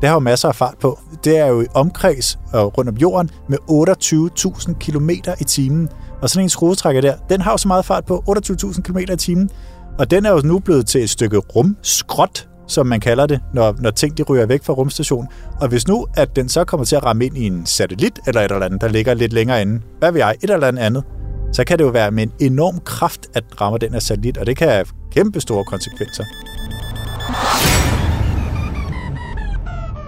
det 0.00 0.08
har 0.08 0.16
jo 0.16 0.20
masser 0.20 0.48
af 0.48 0.54
fart 0.54 0.74
på. 0.80 0.98
Det 1.24 1.38
er 1.38 1.46
jo 1.46 1.60
i 1.60 1.66
omkreds 1.74 2.38
og 2.52 2.78
rundt 2.78 2.90
om 2.90 2.96
jorden 2.96 3.30
med 3.48 3.58
28.000 3.70 4.72
km 4.80 5.10
i 5.40 5.44
timen. 5.44 5.88
Og 6.22 6.30
sådan 6.30 6.44
en 6.44 6.48
skruetrækker 6.48 7.00
der, 7.00 7.16
den 7.30 7.40
har 7.40 7.50
jo 7.50 7.56
så 7.56 7.68
meget 7.68 7.84
fart 7.84 8.04
på, 8.04 8.24
28.000 8.28 8.82
km 8.82 8.98
i 8.98 9.16
timen. 9.16 9.50
Og 9.98 10.10
den 10.10 10.26
er 10.26 10.30
jo 10.30 10.40
nu 10.44 10.58
blevet 10.58 10.86
til 10.86 11.02
et 11.02 11.10
stykke 11.10 11.38
rumskrot, 11.38 12.48
som 12.66 12.86
man 12.86 13.00
kalder 13.00 13.26
det, 13.26 13.40
når, 13.54 13.74
når 13.78 13.90
ting 13.90 14.18
de 14.18 14.22
ryger 14.22 14.46
væk 14.46 14.64
fra 14.64 14.72
rumstationen. 14.72 15.28
Og 15.60 15.68
hvis 15.68 15.88
nu, 15.88 16.06
at 16.16 16.36
den 16.36 16.48
så 16.48 16.64
kommer 16.64 16.84
til 16.84 16.96
at 16.96 17.04
ramme 17.04 17.24
ind 17.24 17.38
i 17.38 17.46
en 17.46 17.66
satellit 17.66 18.18
eller 18.26 18.40
et 18.40 18.52
eller 18.52 18.66
andet, 18.66 18.80
der 18.80 18.88
ligger 18.88 19.14
lidt 19.14 19.32
længere 19.32 19.62
inde, 19.62 19.80
hvad 19.98 20.12
vil 20.12 20.18
jeg, 20.18 20.34
et 20.42 20.50
eller 20.50 20.66
andet 20.66 20.82
andet, 20.82 21.04
så 21.52 21.64
kan 21.64 21.78
det 21.78 21.84
jo 21.84 21.90
være 21.90 22.10
med 22.10 22.22
en 22.22 22.32
enorm 22.40 22.80
kraft, 22.84 23.20
at 23.34 23.44
ramme 23.60 23.78
den 23.78 23.92
her 23.92 24.00
satellit, 24.00 24.38
og 24.38 24.46
det 24.46 24.56
kan 24.56 24.68
have 24.68 24.86
kæmpe 25.12 25.40
store 25.40 25.64
konsekvenser. 25.64 26.24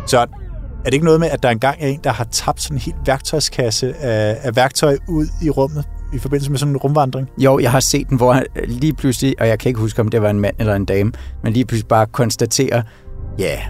Så 0.06 0.18
er 0.18 0.84
det 0.84 0.94
ikke 0.94 1.04
noget 1.04 1.20
med, 1.20 1.30
at 1.30 1.42
der 1.42 1.50
engang 1.50 1.76
er 1.80 1.88
en, 1.88 2.00
der 2.04 2.12
har 2.12 2.24
tabt 2.24 2.62
sådan 2.62 2.76
en 2.76 2.80
helt 2.80 2.96
værktøjskasse 3.06 3.96
af, 3.96 4.38
af 4.42 4.56
værktøj 4.56 4.98
ud 5.08 5.26
i 5.42 5.50
rummet 5.50 5.84
i 6.14 6.18
forbindelse 6.18 6.50
med 6.50 6.58
sådan 6.58 6.74
en 6.74 6.76
rumvandring? 6.76 7.28
Jo, 7.38 7.58
jeg 7.58 7.70
har 7.70 7.80
set 7.80 8.08
den, 8.08 8.16
hvor 8.16 8.32
han 8.32 8.46
lige 8.66 8.94
pludselig, 8.94 9.34
og 9.40 9.48
jeg 9.48 9.58
kan 9.58 9.68
ikke 9.68 9.80
huske, 9.80 10.00
om 10.00 10.08
det 10.08 10.22
var 10.22 10.30
en 10.30 10.40
mand 10.40 10.54
eller 10.58 10.74
en 10.74 10.84
dame, 10.84 11.12
men 11.42 11.52
lige 11.52 11.64
pludselig 11.64 11.88
bare 11.88 12.06
konstaterer, 12.06 12.82
ja, 13.38 13.44
yeah, 13.44 13.60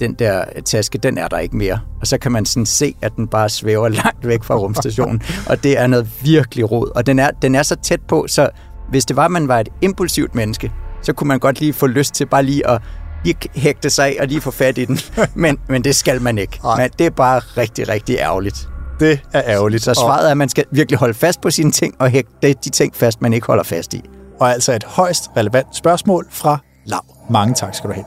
den 0.00 0.14
der 0.14 0.44
taske, 0.64 0.98
den 0.98 1.18
er 1.18 1.28
der 1.28 1.38
ikke 1.38 1.56
mere. 1.56 1.78
Og 2.00 2.06
så 2.06 2.18
kan 2.18 2.32
man 2.32 2.46
sådan 2.46 2.66
se, 2.66 2.94
at 3.02 3.16
den 3.16 3.28
bare 3.28 3.48
svæver 3.48 3.88
langt 3.88 4.26
væk 4.26 4.44
fra 4.44 4.56
rumstationen, 4.56 5.22
og 5.50 5.62
det 5.62 5.78
er 5.78 5.86
noget 5.86 6.08
virkelig 6.22 6.70
rod. 6.70 6.90
Og 6.94 7.06
den 7.06 7.18
er, 7.18 7.30
den 7.42 7.54
er 7.54 7.62
så 7.62 7.76
tæt 7.82 8.00
på, 8.08 8.26
så 8.28 8.50
hvis 8.90 9.04
det 9.04 9.16
var, 9.16 9.24
at 9.24 9.30
man 9.30 9.48
var 9.48 9.60
et 9.60 9.68
impulsivt 9.82 10.34
menneske, 10.34 10.72
så 11.02 11.12
kunne 11.12 11.28
man 11.28 11.38
godt 11.38 11.60
lige 11.60 11.72
få 11.72 11.86
lyst 11.86 12.14
til 12.14 12.26
bare 12.26 12.42
lige 12.42 12.66
at 12.70 12.82
lige 13.26 13.48
hægte 13.54 13.90
sig 13.90 14.06
af 14.06 14.16
og 14.20 14.26
lige 14.26 14.40
få 14.40 14.50
fat 14.50 14.78
i 14.78 14.84
den. 14.84 14.98
Men, 15.34 15.58
men 15.68 15.84
det 15.84 15.96
skal 15.96 16.22
man 16.22 16.38
ikke. 16.38 16.60
Men 16.76 16.90
det 16.98 17.06
er 17.06 17.10
bare 17.10 17.38
rigtig, 17.38 17.88
rigtig 17.88 18.16
ærgerligt. 18.18 18.68
Det 19.00 19.20
er 19.32 19.42
ærgerligt. 19.46 19.82
Så 19.82 19.94
svaret 19.94 20.26
er, 20.26 20.30
at 20.30 20.36
man 20.36 20.48
skal 20.48 20.64
virkelig 20.70 20.98
holde 20.98 21.14
fast 21.14 21.40
på 21.40 21.50
sine 21.50 21.70
ting 21.70 21.94
og 21.98 22.10
hægte 22.10 22.52
de 22.52 22.70
ting 22.70 22.96
fast, 22.96 23.22
man 23.22 23.32
ikke 23.32 23.46
holder 23.46 23.64
fast 23.64 23.94
i. 23.94 24.02
Og 24.40 24.52
altså 24.52 24.72
et 24.72 24.84
højst 24.84 25.30
relevant 25.36 25.76
spørgsmål 25.76 26.26
fra 26.30 26.58
Lav. 26.84 27.04
Mange 27.30 27.54
tak 27.54 27.74
skal 27.74 27.90
du 27.90 27.94
have. 27.94 28.04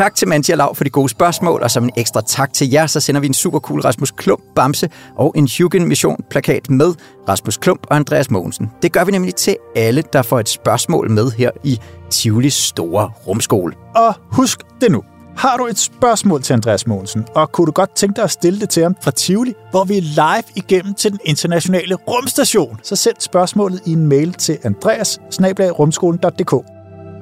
Tak 0.00 0.14
til 0.14 0.28
Mantia 0.28 0.54
Lav 0.54 0.74
for 0.74 0.84
de 0.84 0.90
gode 0.90 1.08
spørgsmål, 1.08 1.62
og 1.62 1.70
som 1.70 1.84
en 1.84 1.90
ekstra 1.96 2.20
tak 2.20 2.52
til 2.52 2.70
jer, 2.70 2.86
så 2.86 3.00
sender 3.00 3.20
vi 3.20 3.26
en 3.26 3.34
super 3.34 3.58
cool 3.58 3.80
Rasmus 3.80 4.10
Klump 4.10 4.42
Bamse 4.54 4.88
og 5.16 5.32
en 5.36 5.48
Hugen 5.58 5.88
Mission 5.88 6.24
plakat 6.30 6.70
med 6.70 6.94
Rasmus 7.28 7.56
Klump 7.56 7.86
og 7.90 7.96
Andreas 7.96 8.30
Mogensen. 8.30 8.70
Det 8.82 8.92
gør 8.92 9.04
vi 9.04 9.12
nemlig 9.12 9.34
til 9.34 9.56
alle, 9.76 10.02
der 10.12 10.22
får 10.22 10.40
et 10.40 10.48
spørgsmål 10.48 11.10
med 11.10 11.30
her 11.30 11.50
i 11.64 11.78
Tivolis 12.10 12.54
store 12.54 13.10
rumskole. 13.26 13.74
Og 13.94 14.14
husk 14.32 14.60
det 14.80 14.92
nu. 14.92 15.02
Har 15.36 15.56
du 15.56 15.66
et 15.66 15.78
spørgsmål 15.78 16.42
til 16.42 16.52
Andreas 16.52 16.86
Mogensen, 16.86 17.24
og 17.34 17.52
kunne 17.52 17.66
du 17.66 17.72
godt 17.72 17.96
tænke 17.96 18.16
dig 18.16 18.24
at 18.24 18.30
stille 18.30 18.60
det 18.60 18.68
til 18.68 18.82
ham 18.82 18.96
fra 19.02 19.10
Tivoli, 19.10 19.54
hvor 19.70 19.84
vi 19.84 19.98
er 19.98 20.02
live 20.02 20.44
igennem 20.56 20.94
til 20.94 21.10
den 21.10 21.20
internationale 21.24 21.94
rumstation, 21.94 22.80
så 22.82 22.96
send 22.96 23.16
spørgsmålet 23.18 23.80
i 23.86 23.92
en 23.92 24.06
mail 24.06 24.32
til 24.32 24.58
andreas 24.64 25.18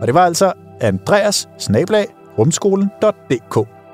Og 0.01 0.07
det 0.07 0.15
var 0.15 0.25
altså 0.25 0.53
andreas 0.81 1.49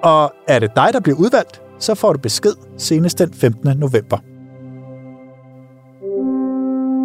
og 0.03 0.33
er 0.49 0.59
det 0.59 0.71
dig, 0.77 0.91
der 0.93 1.01
bliver 1.01 1.19
udvalgt, 1.19 1.63
så 1.79 1.95
får 1.95 2.13
du 2.13 2.19
besked 2.19 2.53
senest 2.79 3.19
den 3.19 3.35
15. 3.35 3.79
november. 3.79 4.19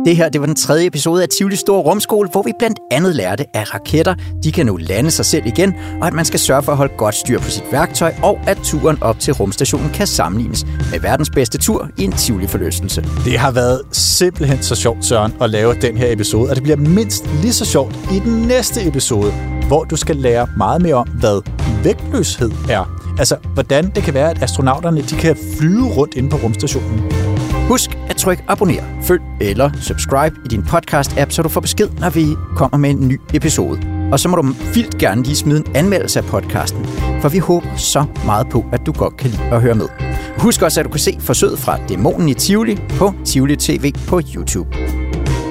Det 0.05 0.15
her 0.15 0.29
det 0.29 0.41
var 0.41 0.47
den 0.47 0.55
tredje 0.55 0.85
episode 0.85 1.23
af 1.23 1.29
Tivoli 1.29 1.55
Store 1.55 1.81
Rumskole, 1.81 2.29
hvor 2.31 2.41
vi 2.41 2.51
blandt 2.59 2.79
andet 2.91 3.15
lærte, 3.15 3.45
at 3.53 3.73
raketter 3.73 4.15
de 4.43 4.51
kan 4.51 4.65
nu 4.65 4.77
lande 4.77 5.11
sig 5.11 5.25
selv 5.25 5.45
igen, 5.45 5.73
og 6.01 6.07
at 6.07 6.13
man 6.13 6.25
skal 6.25 6.39
sørge 6.39 6.63
for 6.63 6.71
at 6.71 6.77
holde 6.77 6.93
godt 6.97 7.15
styr 7.15 7.39
på 7.39 7.49
sit 7.49 7.63
værktøj, 7.71 8.13
og 8.23 8.39
at 8.47 8.57
turen 8.63 8.97
op 9.03 9.19
til 9.19 9.33
rumstationen 9.33 9.89
kan 9.89 10.07
sammenlignes 10.07 10.65
med 10.91 10.99
verdens 10.99 11.29
bedste 11.29 11.57
tur 11.57 11.89
i 11.97 12.03
en 12.03 12.11
Tivoli-forlystelse. 12.11 13.01
Det 13.25 13.39
har 13.39 13.51
været 13.51 13.81
simpelthen 13.91 14.63
så 14.63 14.75
sjovt, 14.75 15.05
Søren, 15.05 15.33
at 15.41 15.49
lave 15.49 15.73
den 15.73 15.97
her 15.97 16.11
episode, 16.11 16.49
og 16.49 16.55
det 16.55 16.63
bliver 16.63 16.77
mindst 16.77 17.29
lige 17.41 17.53
så 17.53 17.65
sjovt 17.65 17.95
i 17.95 18.19
den 18.19 18.41
næste 18.41 18.87
episode, 18.87 19.58
hvor 19.69 19.83
du 19.83 19.95
skal 19.95 20.15
lære 20.15 20.47
meget 20.57 20.81
mere 20.81 20.95
om, 20.95 21.07
hvad 21.07 21.41
vægtløshed 21.83 22.51
er. 22.69 22.99
Altså, 23.19 23.35
hvordan 23.53 23.91
det 23.95 24.03
kan 24.03 24.13
være, 24.13 24.29
at 24.29 24.43
astronauterne 24.43 25.01
de 25.01 25.15
kan 25.15 25.37
flyve 25.59 25.87
rundt 25.87 26.13
inde 26.13 26.29
på 26.29 26.37
rumstationen. 26.37 27.11
Husk 27.67 27.97
at 28.09 28.15
trykke 28.15 28.43
abonner, 28.47 28.83
følg 29.03 29.21
eller 29.41 29.69
subscribe 29.81 30.35
i 30.45 30.47
din 30.47 30.61
podcast-app, 30.61 31.29
så 31.29 31.41
du 31.41 31.49
får 31.49 31.61
besked, 31.61 31.89
når 31.99 32.09
vi 32.09 32.25
kommer 32.55 32.77
med 32.77 32.89
en 32.89 33.07
ny 33.07 33.19
episode. 33.33 33.79
Og 34.11 34.19
så 34.19 34.29
må 34.29 34.35
du 34.35 34.41
vildt 34.73 34.97
gerne 34.97 35.23
lige 35.23 35.35
smide 35.35 35.59
en 35.59 35.75
anmeldelse 35.75 36.19
af 36.19 36.25
podcasten, 36.25 36.85
for 37.21 37.29
vi 37.29 37.37
håber 37.37 37.75
så 37.75 38.05
meget 38.25 38.47
på, 38.49 38.65
at 38.71 38.81
du 38.85 38.91
godt 38.91 39.17
kan 39.17 39.29
lide 39.29 39.43
at 39.43 39.61
høre 39.61 39.75
med. 39.75 39.87
Husk 40.37 40.61
også, 40.61 40.79
at 40.79 40.85
du 40.85 40.89
kan 40.89 40.99
se 40.99 41.17
forsøget 41.19 41.59
fra 41.59 41.79
Dæmonen 41.89 42.29
i 42.29 42.33
Tivoli 42.33 42.79
på 42.89 43.13
Tivoli 43.25 43.55
TV 43.55 43.93
på 44.07 44.21
YouTube. 44.35 44.98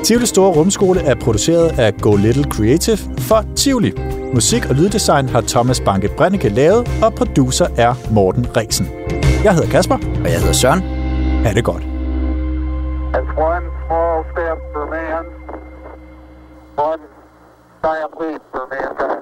Tivoli 0.08 0.26
Store 0.26 0.52
Rumskole 0.56 1.00
er 1.00 1.14
produceret 1.14 1.78
af 1.78 1.94
Go 1.94 2.16
Little 2.16 2.44
Creative 2.44 2.96
for 3.18 3.44
Tivoli. 3.56 3.92
Musik 4.34 4.62
og 4.70 4.74
lyddesign 4.74 5.28
har 5.28 5.40
Thomas 5.40 5.80
Banke 5.80 6.08
Brennecke 6.16 6.48
lavet, 6.48 6.88
og 7.04 7.14
producer 7.14 7.66
er 7.76 7.94
Morten 8.14 8.46
Resen. 8.56 8.86
Jeg 9.44 9.54
hedder 9.54 9.70
Kasper. 9.70 9.94
Og 10.24 10.28
jeg 10.32 10.38
hedder 10.38 10.52
Søren. 10.52 10.80
Ha' 11.44 11.52
det 11.54 11.64
godt. 11.64 11.82
It's 13.18 13.32
one 13.50 13.66
small 13.86 14.18
step 14.32 14.58
for 14.72 14.84
man, 14.94 15.24
one 16.90 17.02
giant 17.84 18.14
leap 18.20 18.42
for 18.52 18.64
mankind. 18.72 19.17